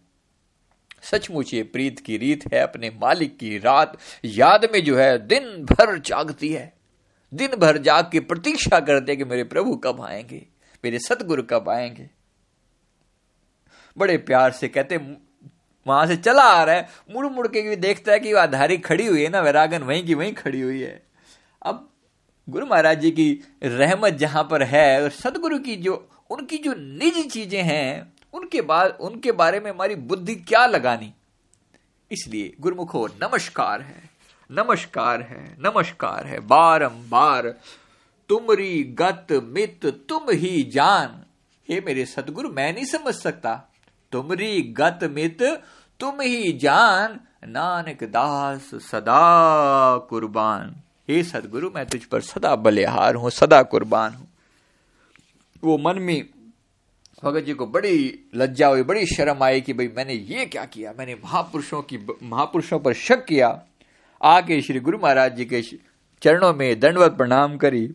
सचमुच 1.03 1.53
ये 1.53 1.63
प्रीत 1.63 1.99
की 1.99 2.17
रीत 2.17 2.53
है 2.53 2.59
अपने 2.59 2.89
मालिक 2.89 3.37
की 3.37 3.57
रात। 3.57 3.97
याद 4.25 4.69
में 4.73 4.83
जो 4.83 4.97
है, 4.97 5.27
दिन 5.27 5.41
भर 5.41 5.99
जागती 5.99 6.49
है। 6.49 6.73
दिन 7.33 7.47
भर 7.47 7.77
जाग 7.77 8.09
के 8.11 8.19
प्रतीक्षा 8.19 8.79
करते 8.79 9.15
कि 9.15 9.23
मेरे 9.23 9.43
प्रभु 9.43 9.75
कब 9.75 10.01
आएँगे, 10.01 10.45
मेरे 10.85 10.99
सतगुरु 10.99 11.43
कब 11.43 11.69
आएँगे। 11.69 12.09
बड़े 13.97 14.17
प्यार 14.17 14.51
से 14.51 14.67
कहते 14.67 14.97
वहाँ 15.85 16.05
से 16.07 16.15
चला 16.17 16.43
आ 16.43 16.63
रहा 16.63 16.75
है 16.75 16.87
मुड़ 17.11 17.25
मुड़ 17.27 17.47
के 17.47 17.61
भी 17.61 17.75
देखता 17.75 18.11
है 18.11 18.19
कि 18.19 18.33
वह 18.33 18.41
आधारी 18.41 18.77
खड़ी 18.77 19.05
हुई 19.05 19.23
है 19.23 19.29
ना, 19.29 19.41
वैरागन 19.41 19.83
वहीं 19.83 20.05
की 20.05 20.13
वहीं 20.13 20.33
खड़ी 20.33 20.61
हुई 20.61 20.81
है। 20.81 21.01
अब 21.61 21.89
गुरु 22.47 22.65
महाराज 22.65 22.99
जी 22.99 23.11
की 23.11 23.43
रहमत 23.63 24.13
जहाँ 24.13 24.43
पर 24.43 24.63
है, 24.63 25.03
और 25.03 25.09
सदगुरु 25.09 25.59
की 25.59 25.75
जो, 25.75 26.07
उनकी 26.29 26.57
जो 26.57 26.73
निजी 26.73 27.23
चीज़ें 27.23 27.61
हैं, 27.63 28.13
उनके 28.33 28.61
बाद 28.61 28.97
उनके 29.01 29.31
बारे 29.31 29.59
में 29.59 29.71
हमारी 29.71 29.95
बुद्धि 29.95 30.35
क्या 30.35 30.65
लगानी? 30.65 31.13
इसलिए 32.11 32.53
गुरुमुखो, 32.59 33.07
नमस्कार 33.23 33.81
है 33.81 34.03
नमस्कार 34.49 35.21
है 35.21 35.43
नमस्कार 35.59 36.27
है, 36.27 36.39
बारंबार, 36.39 37.47
तुमरी 38.29 38.83
गत 38.99 39.27
मित, 39.43 39.85
तुम 40.09 40.31
ही 40.31 40.61
जान। 40.63 41.23
हे 41.69 41.81
मेरे 41.85 42.05
सदगुरु, 42.05 42.49
मैं 42.49 42.73
नहीं 42.73 42.85
समझ 42.85 43.13
सकता। 43.13 43.53
तुमरी 44.15 44.61
गत 44.77 44.99
मित 45.11 45.41
तुम 45.99 46.21
ही 46.21 46.51
जान। 46.57 47.19
नानक 47.47 48.03
दास 48.03 48.69
सदा 48.83 49.97
कुर्बान। 50.09 50.75
हे 51.09 51.23
सदगुरु, 51.23 51.69
मैं 51.75 51.85
तुझ 51.85 52.03
पर 52.03 52.21
सदा 52.21 52.55
बलिहार 52.57 53.15
हूँ, 53.15 53.29
सदा 53.31 53.61
कुर्बान 53.63 54.13
हूँ। 54.13 54.27
वो 55.63 55.77
मन 55.77 55.99
में 56.01 56.29
भगत 57.23 57.43
जी 57.43 57.53
को 57.53 57.65
बड़ी 57.67 58.29
लज्जा 58.35 58.67
हुई, 58.67 58.83
बड़ी 58.83 59.05
शर्म 59.05 59.43
आई 59.43 59.61
कि 59.61 59.73
भाई 59.73 59.87
मैंने 59.97 60.13
ये 60.13 60.45
क्या 60.45 60.63
किया? 60.65 60.93
मैंने 60.99 61.15
महापुरुषों 61.15 61.81
की, 61.81 61.97
महापुरुषों 62.23 62.79
पर 62.79 62.93
शक 62.93 63.25
किया। 63.25 63.49
आके 64.21 64.61
श्री 64.61 64.79
गुरु 64.79 64.97
महाराज 64.97 65.35
जी 65.35 65.45
के 65.45 65.61
चरणों 66.21 66.53
में 66.53 66.79
दंडवत 66.79 67.11
प्रणाम 67.11 67.57
करी। 67.57 67.87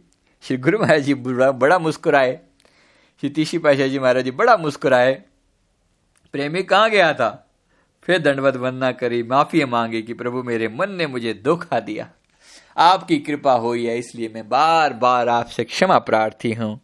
श्री 0.44 0.56
गुरु 0.58 0.78
महाराज 0.78 1.02
जी 1.02 1.14
बड़ा 1.14 1.78
मुस्कुराए। 1.78 2.38
श्री 3.22 3.30
तीसी 3.30 3.58
पाशा 3.58 3.86
जी 3.86 3.98
महाराज 3.98 4.24
जी 4.24 4.30
बड़ा 4.30 4.56
मुस्कुराए। 4.56 5.22
प्रेमी 6.34 6.62
कहाँ 6.62 6.90
गया 6.90 7.12
था? 7.14 7.46
फिर 8.02 8.18
दंडवत 8.18 8.56
वंदना 8.56 8.92
करी, 8.92 9.22
माफ़ी 9.22 9.64
मांगी 9.64 10.02
कि 10.02 10.14
प्रभु 10.14 10.42
मेरे 10.42 10.68
मन 10.68 10.90
ने 10.90 11.06
मुझे 11.06 11.34
धोखा 11.44 11.80
दिया। 11.80 12.08
आपकी 12.76 13.18
कृपा 13.18 13.52
हुई 13.52 13.86
है, 13.86 13.98
इसलिए 13.98 14.30
मैं 14.34 14.48
बार 14.48 14.92
बार 14.92 15.28
आपसे 15.28 15.64
क्षमा 15.64 15.98
प्रार्थी 15.98 16.52
हूँ। 16.52 16.80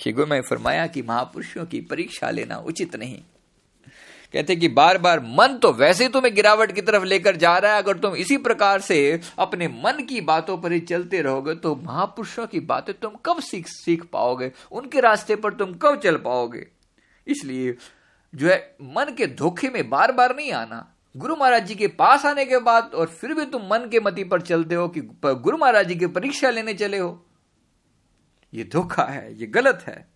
श्री 0.00 0.12
गुरु 0.12 0.26
में 0.26 0.40
फरमाया 0.40 0.86
कि 0.86 1.02
महापुरुषों 1.02 1.64
की 1.66 1.80
परीक्षा 1.80 2.30
लेना 2.30 2.56
उचित 2.58 2.96
नहीं। 2.96 3.18
कहते 4.34 4.56
कि 4.56 4.68
बार 4.68 4.98
बार 4.98 5.20
मन 5.20 5.58
तो 5.62 5.72
वैसे 5.72 6.08
तुम्हें 6.08 6.34
गिरावट 6.34 6.72
की 6.72 6.82
तरफ़ 6.82 7.04
लेकर 7.04 7.36
जा 7.36 7.56
रहा 7.58 7.72
है। 7.72 7.82
अगर 7.82 7.98
तुम 7.98 8.14
इसी 8.14 8.36
प्रकार 8.36 8.80
से 8.80 9.20
अपने 9.38 9.68
मन 9.68 10.04
की 10.08 10.20
बातों 10.20 10.56
पर 10.58 10.72
ही 10.72 10.80
चलते 10.80 11.20
रहोगे 11.22 11.54
तो 11.54 11.74
महापुरुषों 11.76 12.46
की 12.46 12.60
बातें 12.60 12.94
तुम 12.94 13.12
कब 13.26 13.40
सीख 13.40 13.66
सीख 13.66 14.04
पाओगे? 14.04 14.50
उनके 14.72 15.00
रास्ते 15.00 15.36
पर 15.36 15.54
तुम 15.54 15.74
कब 15.74 16.00
चल 16.00 16.16
पाओगे? 16.16 16.66
इसलिए 17.26 17.76
जो 18.34 18.48
है, 18.48 18.76
मन 18.82 19.14
के 19.14 19.26
धोखे 19.26 19.68
में 19.68 19.88
बार 19.90 20.12
बार 20.12 20.36
नहीं 20.36 20.52
आना। 20.52 20.90
गुरु 21.16 21.36
महाराज 21.36 21.66
जी 21.66 21.74
के 21.74 21.88
पास 21.88 22.24
आने 22.26 22.44
के 22.44 22.58
बाद 22.58 22.94
और 22.94 23.06
फिर 23.08 23.34
भी 23.34 23.44
तुम 23.46 23.62
मन 23.62 23.88
के 23.90 24.00
मति 24.00 24.24
पर 24.24 24.40
चलते 24.40 24.74
हो 24.74 24.88
कि 24.88 25.00
गुरु 25.24 25.56
महाराज 25.56 25.88
जी 25.88 25.96
की 25.96 26.06
परीक्षा 26.06 26.50
लेने 26.50 26.74
चले 26.74 26.98
हो। 26.98 27.26
ये 28.54 28.64
धोखा 28.64 29.04
है, 29.04 29.40
ये 29.40 29.46
गलत 29.46 29.84
है। 29.86 30.06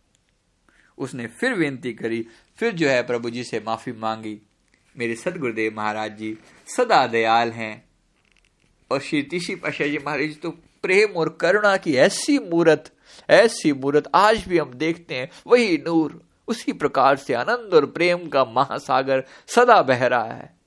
उसने 0.98 1.26
फिर 1.26 1.54
विनती 1.54 1.92
करी, 1.92 2.26
फिर 2.58 2.72
जो 2.72 2.88
है 2.88 3.02
प्रभु 3.02 3.30
जी 3.30 3.44
से 3.44 3.60
माफ़ी 3.66 3.92
मांगी। 3.92 4.38
मेरे 4.96 5.14
सदगुरुदेव 5.14 5.76
महाराज 5.76 6.16
जी 6.16 6.36
सदा 6.76 7.06
दयाल 7.06 7.50
हैं। 7.50 7.88
और 8.90 9.00
श्री 9.00 9.22
तीसी 9.22 9.54
पाशा 9.54 9.86
जी 9.86 9.98
महाराज 9.98 10.40
तो 10.42 10.50
प्रेम 10.82 11.16
और 11.16 11.28
करुणा 11.40 11.76
की 11.76 11.94
ऐसी 11.96 12.38
मूर्त 12.38 12.92
ऐसी 13.30 13.72
मूर्त 13.72 14.10
आज 14.14 14.46
भी 14.48 14.58
हम 14.58 14.72
देखते 14.74 15.14
हैं, 15.14 15.30
वही 15.46 15.78
नूर। 15.78 16.27
उसी 16.48 16.72
प्रकार 16.72 17.16
से 17.16 17.34
आनंद 17.34 17.74
और 17.74 17.86
प्रेम 17.86 18.28
का 18.28 18.44
महासागर 18.44 19.24
सदा 19.46 19.82
बह 19.82 20.06
रहा 20.06 20.24
है। 20.24 20.58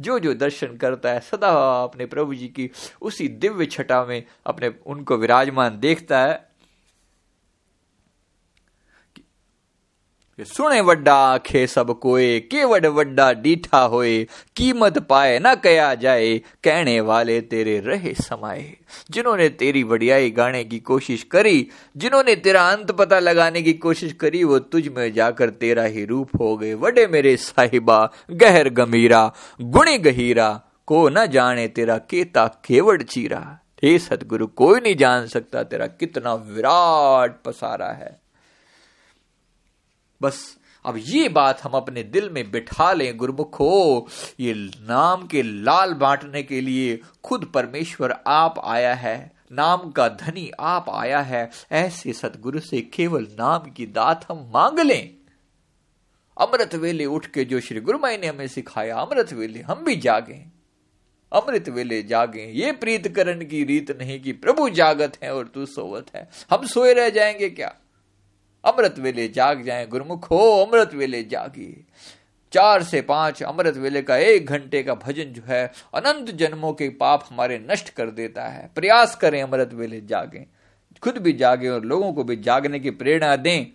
जो 0.00 0.18
जो 0.18 0.34
दर्शन 0.34 0.76
करता 0.76 1.10
है, 1.10 1.20
सदा 1.20 1.82
अपने 1.82 2.06
प्रभु 2.06 2.34
जी 2.34 2.48
की 2.48 2.70
उसी 3.02 3.28
दिव्य 3.28 3.66
छटा 3.66 4.04
में 4.04 4.24
अपने 4.46 4.74
उनको 4.86 5.16
विराजमान 5.16 5.80
देखता 5.80 6.20
है। 6.20 6.45
सुने 10.40 10.80
वड्डा 10.80 11.14
आखे 11.14 11.66
सब 11.66 11.98
कोए 11.98 12.40
के 12.40 12.64
वड 12.64 12.86
वड्डा 12.86 13.32
डीठा 13.32 13.78
होए, 13.78 14.26
कीमत 14.56 14.98
पाए 14.98 15.38
ना 15.38 15.54
कया 15.54 15.94
जाए, 15.94 16.38
कहने 16.38 17.00
वाले 17.00 17.40
तेरे 17.40 17.80
रहे 17.80 18.14
समाये 18.14 18.76
जिन्होंने 19.10 19.48
तेरी 19.48 19.82
वडियाई 19.82 20.30
गाने 20.30 20.64
की 20.64 20.78
कोशिश 20.78 21.22
करी, 21.22 21.68
जिन्होंने 21.96 22.36
तेरा 22.36 22.68
अंत 22.68 22.92
पता 22.92 23.18
लगाने 23.18 23.62
की 23.62 23.72
कोशिश 23.72 24.12
करी, 24.12 24.44
वो 24.44 24.58
तुझ 24.58 24.88
में 24.88 25.12
जाकर 25.12 25.50
तेरा 25.50 25.82
ही 25.82 26.04
रूप 26.04 26.30
हो 26.40 26.56
गए। 26.56 26.74
वडे 26.74 27.06
मेरे 27.06 27.36
साहिबा, 27.36 28.12
गहर 28.30 28.68
गमीरा 28.68 29.32
गुणी 29.60 29.98
गहीरा, 29.98 30.60
को 30.86 31.08
न 31.08 31.26
जाने 31.26 31.68
तेरा 31.68 31.98
केता 31.98 32.46
केवड़ 32.46 33.02
चीरा। 33.02 33.58
हे 33.82 33.98
सतगुरु, 33.98 34.46
कोई 34.46 34.80
नहीं 34.80 34.96
जान 34.96 35.26
सकता 35.26 35.62
तेरा 35.62 35.86
कितना 35.86 36.34
विराट 36.34 37.42
पसारा 37.44 37.88
है। 37.88 38.25
बस, 40.22 40.56
अब 40.84 40.94
ये 40.98 41.28
बात 41.28 41.62
हम 41.62 41.70
अपने 41.70 42.02
दिल 42.02 42.30
में 42.30 42.50
बिठा 42.50 42.92
लें 42.92 43.16
गुरुमुख 43.16 43.60
हो 43.60 44.08
ये 44.40 44.54
नाम 44.76 45.26
के 45.26 45.42
लाल 45.42 45.94
बांटने 45.94 46.42
के 46.42 46.60
लिए 46.60 47.00
खुद 47.24 47.44
परमेश्वर 47.44 48.12
आप 48.26 48.54
आया 48.64 48.94
है, 48.94 49.32
नाम 49.52 49.90
का 49.90 50.08
धनी 50.08 50.50
आप 50.60 50.90
आया 50.90 51.20
है, 51.20 51.50
ऐसे 51.72 52.12
सतगुरु 52.12 52.60
से 52.60 52.80
केवल 52.80 53.22
नाम 53.22 53.70
की 53.70 53.86
दात 53.86 54.26
हम 54.30 54.50
मांग 54.54 54.80
लें। 54.80 55.14
अमृत 56.40 56.74
वेले 56.74 57.04
उठ 57.04 57.26
के 57.26 57.44
जो 57.44 57.60
श्री 57.60 57.80
गुरु 57.80 57.98
माई 57.98 58.16
ने 58.16 58.26
हमें 58.26 58.48
सिखाया, 58.48 58.96
अमृत 58.96 59.32
वेले 59.32 59.60
हम 59.60 59.84
भी 59.84 59.96
जागे। 59.96 60.44
अमृत 61.32 61.68
वेले 61.68 62.02
जागे, 62.02 62.52
ये 62.52 62.72
प्रीत 62.72 63.16
करण 63.16 63.44
की 63.44 63.64
रीत 63.64 63.98
नहीं 64.00 64.20
कि 64.20 64.32
प्रभु 64.32 64.70
जागत 64.70 65.18
है 65.22 65.34
और 65.34 65.46
तू 65.46 65.66
सोवत 65.66 66.06
है। 66.16 66.28
हम 66.50 66.66
सोए 66.66 66.94
रह 66.94 67.08
जाएँगे 67.08 67.50
क्या? 67.50 67.74
अमृत 68.66 68.98
वेले 68.98 69.28
जाग 69.28 69.62
जाए, 69.62 69.86
गुरुमुख 69.86 70.30
हो, 70.30 70.64
अमृत 70.64 70.94
वेले 70.94 71.22
जागिए 71.22 71.84
चार 72.52 72.82
से 72.82 73.00
पाँच 73.00 73.42
अमृत 73.42 73.76
वेले 73.76 74.02
का 74.02 74.16
एक 74.16 74.46
घंटे 74.46 74.82
का 74.82 74.94
भजन 74.94 75.24
जो 75.24 75.42
है, 75.46 75.72
अनंत 75.94 76.30
जन्मों 76.30 76.72
के 76.72 76.88
पाप 76.88 77.24
हमारे 77.30 77.66
नष्ट 77.70 77.88
कर 77.88 78.10
देता 78.10 78.48
है। 78.48 78.70
प्रयास 78.74 79.16
करें 79.16 79.42
अमृत 79.42 79.74
वेले 79.74 80.00
जागे। 80.00 80.46
खुद 81.02 81.18
भी 81.18 81.32
जागे 81.32 81.68
और 81.68 81.84
लोगों 81.84 82.12
को 82.12 82.24
भी 82.24 82.36
जागने 82.36 82.78
की 82.80 82.90
प्रेरणा 82.90 83.36
दें 83.36 83.66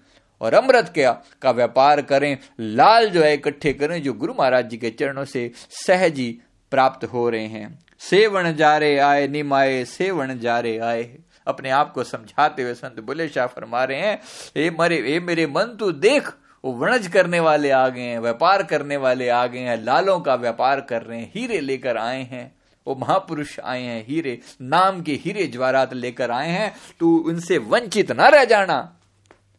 और 0.42 0.54
अमृत 0.54 0.92
के 0.98 1.06
का 1.42 1.52
व्यापार 1.52 2.02
करें, 2.02 2.38
लाल 2.60 3.10
जो 3.10 3.22
है 3.22 3.34
इकट्ठे 3.34 3.74
करें, 3.74 4.02
जो 4.02 4.14
गुरु 4.14 4.34
महाराज 4.34 4.70
जी 4.70 4.78
के 4.78 4.90
चरणों 4.90 5.26
से 5.26 5.52
सहजी 5.70 6.40
प्राप्त 6.72 7.06
हो 7.06 7.30
रहे 7.30 7.46
हैं। 7.46 7.80
सेवन 8.00 8.56
जारे 8.56 8.98
आए, 8.98 9.28
निमाए 9.28 9.86
सेवन 9.86 10.40
जारे 10.40 10.78
आए। 10.78 11.18
अपने 11.48 11.70
आप 11.70 11.92
को 11.94 12.04
समझाते 12.04 12.64
हुए 12.64 12.74
संत 12.74 13.00
बुले 13.00 13.28
शाह 13.28 13.48
फरमा 13.48 13.84
रहे 13.84 14.00
हैं 14.00 14.20
ए 14.58 14.70
मरे 14.80 14.98
ए 15.08 15.20
मेरे 15.20 15.48
मन, 15.48 15.76
तू 15.80 15.92
देख, 15.92 16.32
वो 16.64 16.72
वणज 16.74 17.08
करने 17.08 17.40
वाले 17.40 17.70
आ 17.72 17.88
गए 17.90 18.02
हैं, 18.02 18.20
व्यापार 18.20 18.64
करने 18.64 18.98
वाले 18.98 19.30
आ 19.30 19.46
गए 19.48 19.60
हैं, 19.60 19.84
लालों 19.84 20.20
का 20.20 20.36
व्यापार 20.36 20.82
कर 20.82 21.02
रहे 21.02 21.20
हैं, 21.20 21.32
हीरे 21.36 21.60
लेकर 21.60 21.98
आए 21.98 22.22
हैं, 22.32 22.52
वो 22.88 22.96
महापुरुष 22.96 23.60
आए 23.60 23.82
हैं, 23.82 24.06
हीरे, 24.08 24.40
नाम 24.62 25.02
के 25.02 25.14
हीरे 25.14 25.48
ज्वारात 25.48 25.94
लेकर 25.94 26.32
आए 26.32 26.50
हैं, 26.50 26.74
तू 27.00 27.18
उनसे 27.28 27.58
वंचित 27.58 28.12
ना 28.12 28.28
रह 28.28 28.46
जाना। 28.46 28.98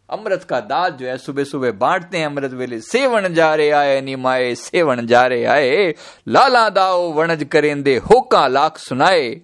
अमृत 0.09 0.43
का 0.45 0.61
दाल 0.61 0.91
जो 0.91 1.07
है 1.07 1.17
सुबह 1.19 1.45
सुबह 1.45 1.71
बांटते 1.73 2.19
हैं 2.19 2.27
अमृत 2.27 2.53
वेले 2.53 2.81
सेवन 2.81 3.35
जा 3.35 3.55
रहे 3.55 3.71
आए, 3.71 4.01
निमाए 4.01 4.55
सेवन 4.55 5.07
जा 5.07 5.27
रहे 5.27 5.45
आए, 5.45 5.95
लाला 6.29 6.69
दाओ 6.69 7.13
वणज 7.13 7.45
करेंदे, 7.45 7.97
होका 7.97 8.47
लाख 8.49 8.79
सुनाए 8.79 9.41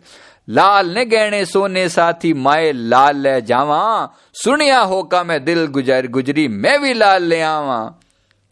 लाल 0.48 0.90
ने 0.90 1.04
गहने, 1.04 1.44
सोने 1.44 1.88
साथी 1.88 2.32
माए 2.34 2.72
लाल 2.72 3.16
ले 3.16 3.40
जावा। 3.42 4.14
सुनिया 4.34 4.80
होका 4.80 5.24
मैं 5.24 5.44
दिल 5.44 5.66
गुजर 5.66 6.06
गुजरी, 6.06 6.48
मैं 6.48 6.80
भी 6.82 6.94
लाल 6.94 7.22
ले 7.22 7.40
आवा। 7.40 8.00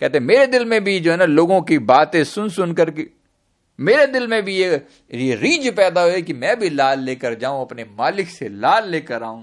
कहते, 0.00 0.20
मेरे 0.20 0.46
दिल 0.46 0.64
में 0.64 0.84
भी 0.84 1.00
जो 1.00 1.10
है 1.10 1.16
ना, 1.16 1.24
लोगों 1.24 1.60
की 1.62 1.78
बातें 1.78 2.24
सुन 2.24 2.48
सुन 2.48 2.72
करके 2.72 3.06
मेरे 3.78 4.06
दिल 4.06 4.26
में 4.26 4.42
भी 4.42 4.56
ये 4.56 4.86
ये 5.14 5.34
रीज 5.34 5.74
पैदा 5.76 6.00
हुई 6.00 6.22
कि 6.22 6.32
मैं 6.32 6.58
भी 6.58 6.70
लाल 6.70 7.00
लेकर 7.00 7.34
जाऊँ, 7.34 7.60
अपने 7.60 7.84
मालिक 7.84 8.28
से 8.28 8.48
लाल 8.48 8.88
लेकर 8.88 9.22
आऊँ। 9.22 9.42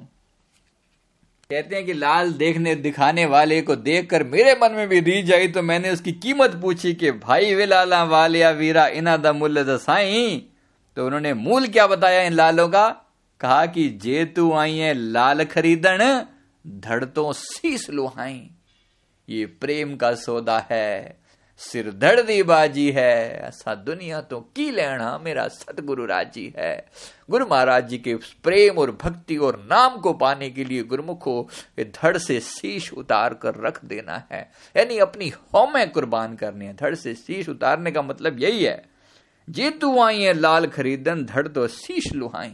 कहते 1.49 1.75
हैं 1.75 1.85
कि 1.85 1.93
लाल 1.93 2.31
देखने, 2.33 2.75
दिखाने 2.75 3.25
वाले 3.25 3.61
को 3.61 3.75
देखकर 3.75 4.23
मेरे 4.23 4.53
मन 4.53 4.71
में 4.71 4.87
भी 4.89 4.99
रीज 4.99 5.33
आई 5.33 5.47
तो 5.47 5.61
मैंने 5.61 5.91
उसकी 5.91 6.11
कीमत 6.11 6.59
पूछी 6.61 6.93
कि, 6.93 7.11
भाई 7.11 7.53
वे 7.55 7.65
लाला 7.65 8.03
वालिया 8.03 8.49
वीरा, 8.51 8.87
इना 8.87 9.17
द 9.17 9.27
मूल्य 9.27 9.63
दसाई 9.63 10.49
तो 10.97 11.06
उन्होंने 11.06 11.34
मूल 11.34 11.67
क्या 11.67 11.88
बताया 11.88 12.21
इन 12.21 12.34
लालों 12.34 12.67
का? 12.69 12.89
कहा 13.41 13.65
कि 13.65 13.88
जे 14.01 14.25
तू 14.25 14.51
आई 14.53 14.77
है 14.77 14.93
लाल 14.93 15.43
खरीदन 15.45 16.25
धड़ 16.65 17.03
तो 17.06 17.32
शीस 17.34 17.89
लुहाई। 17.89 18.49
ये 19.27 19.45
प्रेम 19.45 19.95
का 19.95 20.13
सौदा 20.15 20.58
है, 20.71 21.17
सिर 21.62 21.91
धड़ 21.91 22.21
दी 22.21 22.41
बाजी 22.43 22.89
है, 22.91 23.39
ऐसा 23.39 23.73
दुनिया 23.75 24.21
तो 24.21 24.39
की 24.56 24.69
लेना 24.71 25.17
मेरा 25.17 25.47
सतगुरु 25.47 26.06
राज़ी 26.06 26.53
है। 26.58 26.86
गुरु 27.29 27.45
महाराज 27.45 27.88
जी 27.89 27.97
के 27.97 28.15
प्रेम 28.43 28.77
और 28.77 28.91
भक्ति 29.03 29.38
और 29.38 29.60
नाम 29.71 29.97
को 29.97 30.13
पाने 30.13 30.49
के 30.49 30.63
लिए 30.63 30.84
गुरुमुखो 30.84 31.49
धड़ 31.79 32.17
से 32.17 32.39
शीश 32.41 32.91
उतार 32.93 33.34
कर 33.34 33.56
रख 33.58 33.84
देना 33.86 34.23
है। 34.32 34.49
यानी 34.75 34.97
अपनी 34.99 35.32
हौमें 35.53 35.89
कुर्बान 35.91 36.36
करनी 36.36 36.65
है। 36.65 36.73
धड़ 36.75 36.95
से 36.95 37.13
शीश 37.15 37.49
उतारने 37.49 37.91
का 37.91 38.01
मतलब 38.01 38.41
यही 38.41 38.63
है 38.63 38.82
जीतू 39.49 39.99
आई 39.99 40.21
है 40.21 40.34
लाल 40.34 40.65
खरीदन, 40.67 41.25
धड़ 41.25 41.47
दो 41.47 41.67
शीश 41.67 42.13
लुहाई 42.13 42.51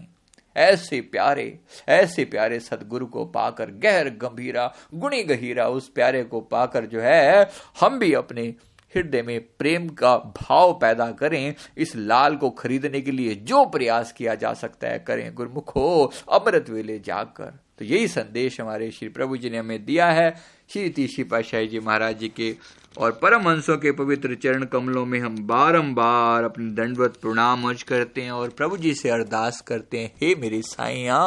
ऐसे 0.56 1.00
प्यारे 1.02 1.60
ऐसे 1.90 2.24
प्यारे 2.26 2.60
सदगुरु 2.60 3.06
को 3.06 3.26
पाकर 3.26 3.72
गहर 3.72 4.10
गंभीरा, 4.10 4.74
गुणी 4.94 5.24
गहीरा 5.24 5.68
उस 5.68 5.90
प्यारे 5.90 6.24
को 6.24 6.40
पाकर 6.42 6.86
जो 6.86 7.02
है, 7.02 7.50
हम 7.80 8.00
भी 8.00 8.14
अपने 8.14 8.54
हृदय 8.96 9.22
में 9.22 9.40
प्रेम 9.60 9.88
का 9.90 10.16
भाव 10.18 10.74
पैदा 10.74 11.12
करें, 11.12 11.54
इस 11.78 11.96
लाल 11.96 12.36
को 12.36 12.50
खरीदने 12.50 13.02
के 13.02 13.12
लिए 13.12 13.36
जो 13.36 13.64
प्रयास 13.66 14.12
किया 14.12 14.36
जा 14.36 14.54
सकता 14.54 14.88
है 14.88 15.00
करें। 15.00 15.34
गुरुमुख, 15.36 16.14
अमृत 16.32 16.70
वेले 16.70 17.00
जाकर। 17.00 17.60
तो 17.80 17.86
यही 17.86 18.08
संदेश 18.08 18.60
हमारे 18.62 18.90
श्री 18.92 19.08
प्रभु 19.10 19.38
जी 19.38 19.50
ने 19.50 19.58
हमें 19.58 19.84
दिया 19.86 20.06
है। 20.06 20.30
श्री 20.70 20.90
तीसरी 20.90 21.24
पाशाही 21.24 21.68
जी 21.68 21.80
महाराज 21.80 22.18
जी 22.20 22.28
के 22.30 22.56
और 22.98 23.12
परम 23.12 23.48
हंसों 23.48 23.78
के 23.78 23.92
पवित्र 23.92 24.36
चरण 24.36 24.64
कमलों 24.66 25.06
में 25.06 25.20
हम 25.20 25.36
बारंबार 25.48 26.44
अपने 26.44 26.72
दंडवत 26.74 27.18
प्रणाम 27.22 27.68
अर्ज़ 27.70 27.84
करते 27.84 28.22
हैं 28.22 28.32
और 28.32 28.50
प्रभु 28.50 28.78
जी 28.78 28.94
से 28.94 29.10
अरदास 29.10 29.62
करते 29.62 30.00
हैं, 30.00 30.12
हे 30.22 30.34
मेरे 30.36 30.62
साइया 30.62 31.22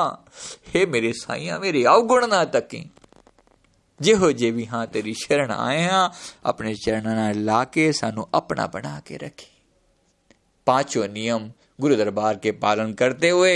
हे 0.74 0.84
मेरे 0.86 1.12
साइया 1.12 1.58
मेरे 1.58 1.84
अवगुण 1.84 2.26
ना 2.26 2.44
तकें 2.50 2.84
ਜਿਹੋ 4.01 4.31
ਜੇ 4.31 4.51
ਵੀ 4.51 4.65
ਹਾਂ 4.67 4.85
ਤੇਰੀ 4.87 5.13
ਸ਼ਰਨ 5.17 5.51
ਆਏ 5.51 5.83
ਹਾਂ 5.83 6.09
ਆਪਣੇ 6.45 6.73
ਚਰਨਾਂ 6.75 7.15
ਨਾਲ 7.15 7.43
ਲਾ 7.43 7.63
ਕੇ 7.65 7.91
ਸਾਨੂੰ 7.91 8.27
ਆਪਣਾ 8.33 8.67
ਬਣਾ 8.67 8.99
ਕੇ 9.05 9.17
ਰੱਖੀ 9.17 9.45
पांचों 10.67 11.07
नियम 11.07 11.43
गुरु 11.81 11.95
दरबार 11.95 12.37
के 12.37 12.51
पालन 12.53 12.93
करते 12.93 13.29
हुए 13.29 13.51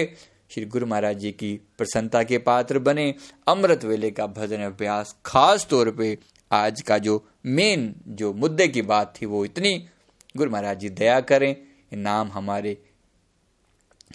श्री 0.51 0.63
गुरु 0.65 0.85
महाराज 0.85 1.17
जी 1.17 1.31
की 1.31 1.49
प्रसन्नता 1.77 2.21
के 2.23 2.37
पात्र 2.39 2.79
बने 2.79 3.05
अमृत 3.47 3.83
वेले 3.85 4.11
का 4.11 4.27
भजन 4.29 4.61
अभ्यास 4.61 5.15
खास 5.25 5.65
तौर 5.69 5.91
पे 5.91 6.17
आज 6.51 6.81
का 6.81 6.97
जो 6.99 7.15
मेन 7.57 7.83
जो 8.13 8.31
मुद्दे 8.35 8.67
की 8.67 8.81
बात 8.83 9.13
थी 9.17 9.25
वो 9.25 9.43
इतनी 9.45 9.73
गुरु 10.35 10.51
महाराज 10.51 10.79
जी 10.79 10.89
दया 10.95 11.19
करें 11.25 11.55
नाम 11.99 12.31
हमारे 12.31 12.77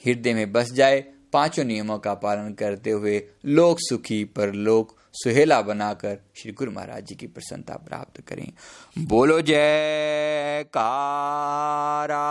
हृदय 0.04 0.34
में 0.34 0.52
बस 0.52 0.72
जाए 0.72 1.04
पांचों 1.32 1.64
नियमों 1.64 1.98
का 2.00 2.14
पालन 2.22 2.52
करते 2.54 2.90
हुए 2.92 3.22
लोक 3.52 3.78
सुखी 3.82 4.22
पर 4.36 4.52
लोक 4.62 4.96
सुहेला 5.13 5.61
बनाकर 5.61 6.17
श्री 6.35 6.51
गुरु 6.51 6.71
महाराज 6.71 7.05
जी 7.05 7.15
की 7.15 7.27
प्रसन्नता 7.27 7.75
प्राप्त 7.75 8.21
करें। 8.21 8.51
बोलो 8.97 9.41
जय 9.41 10.65
कारा 10.67 12.25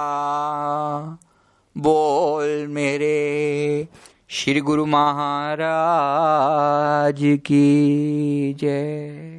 बोल 1.79 2.67
मेरे 2.67 3.89
श्री 4.29 4.61
गुरु 4.61 4.87
महाराज 4.87 7.17
की 7.21 8.57
जय। 8.61 9.30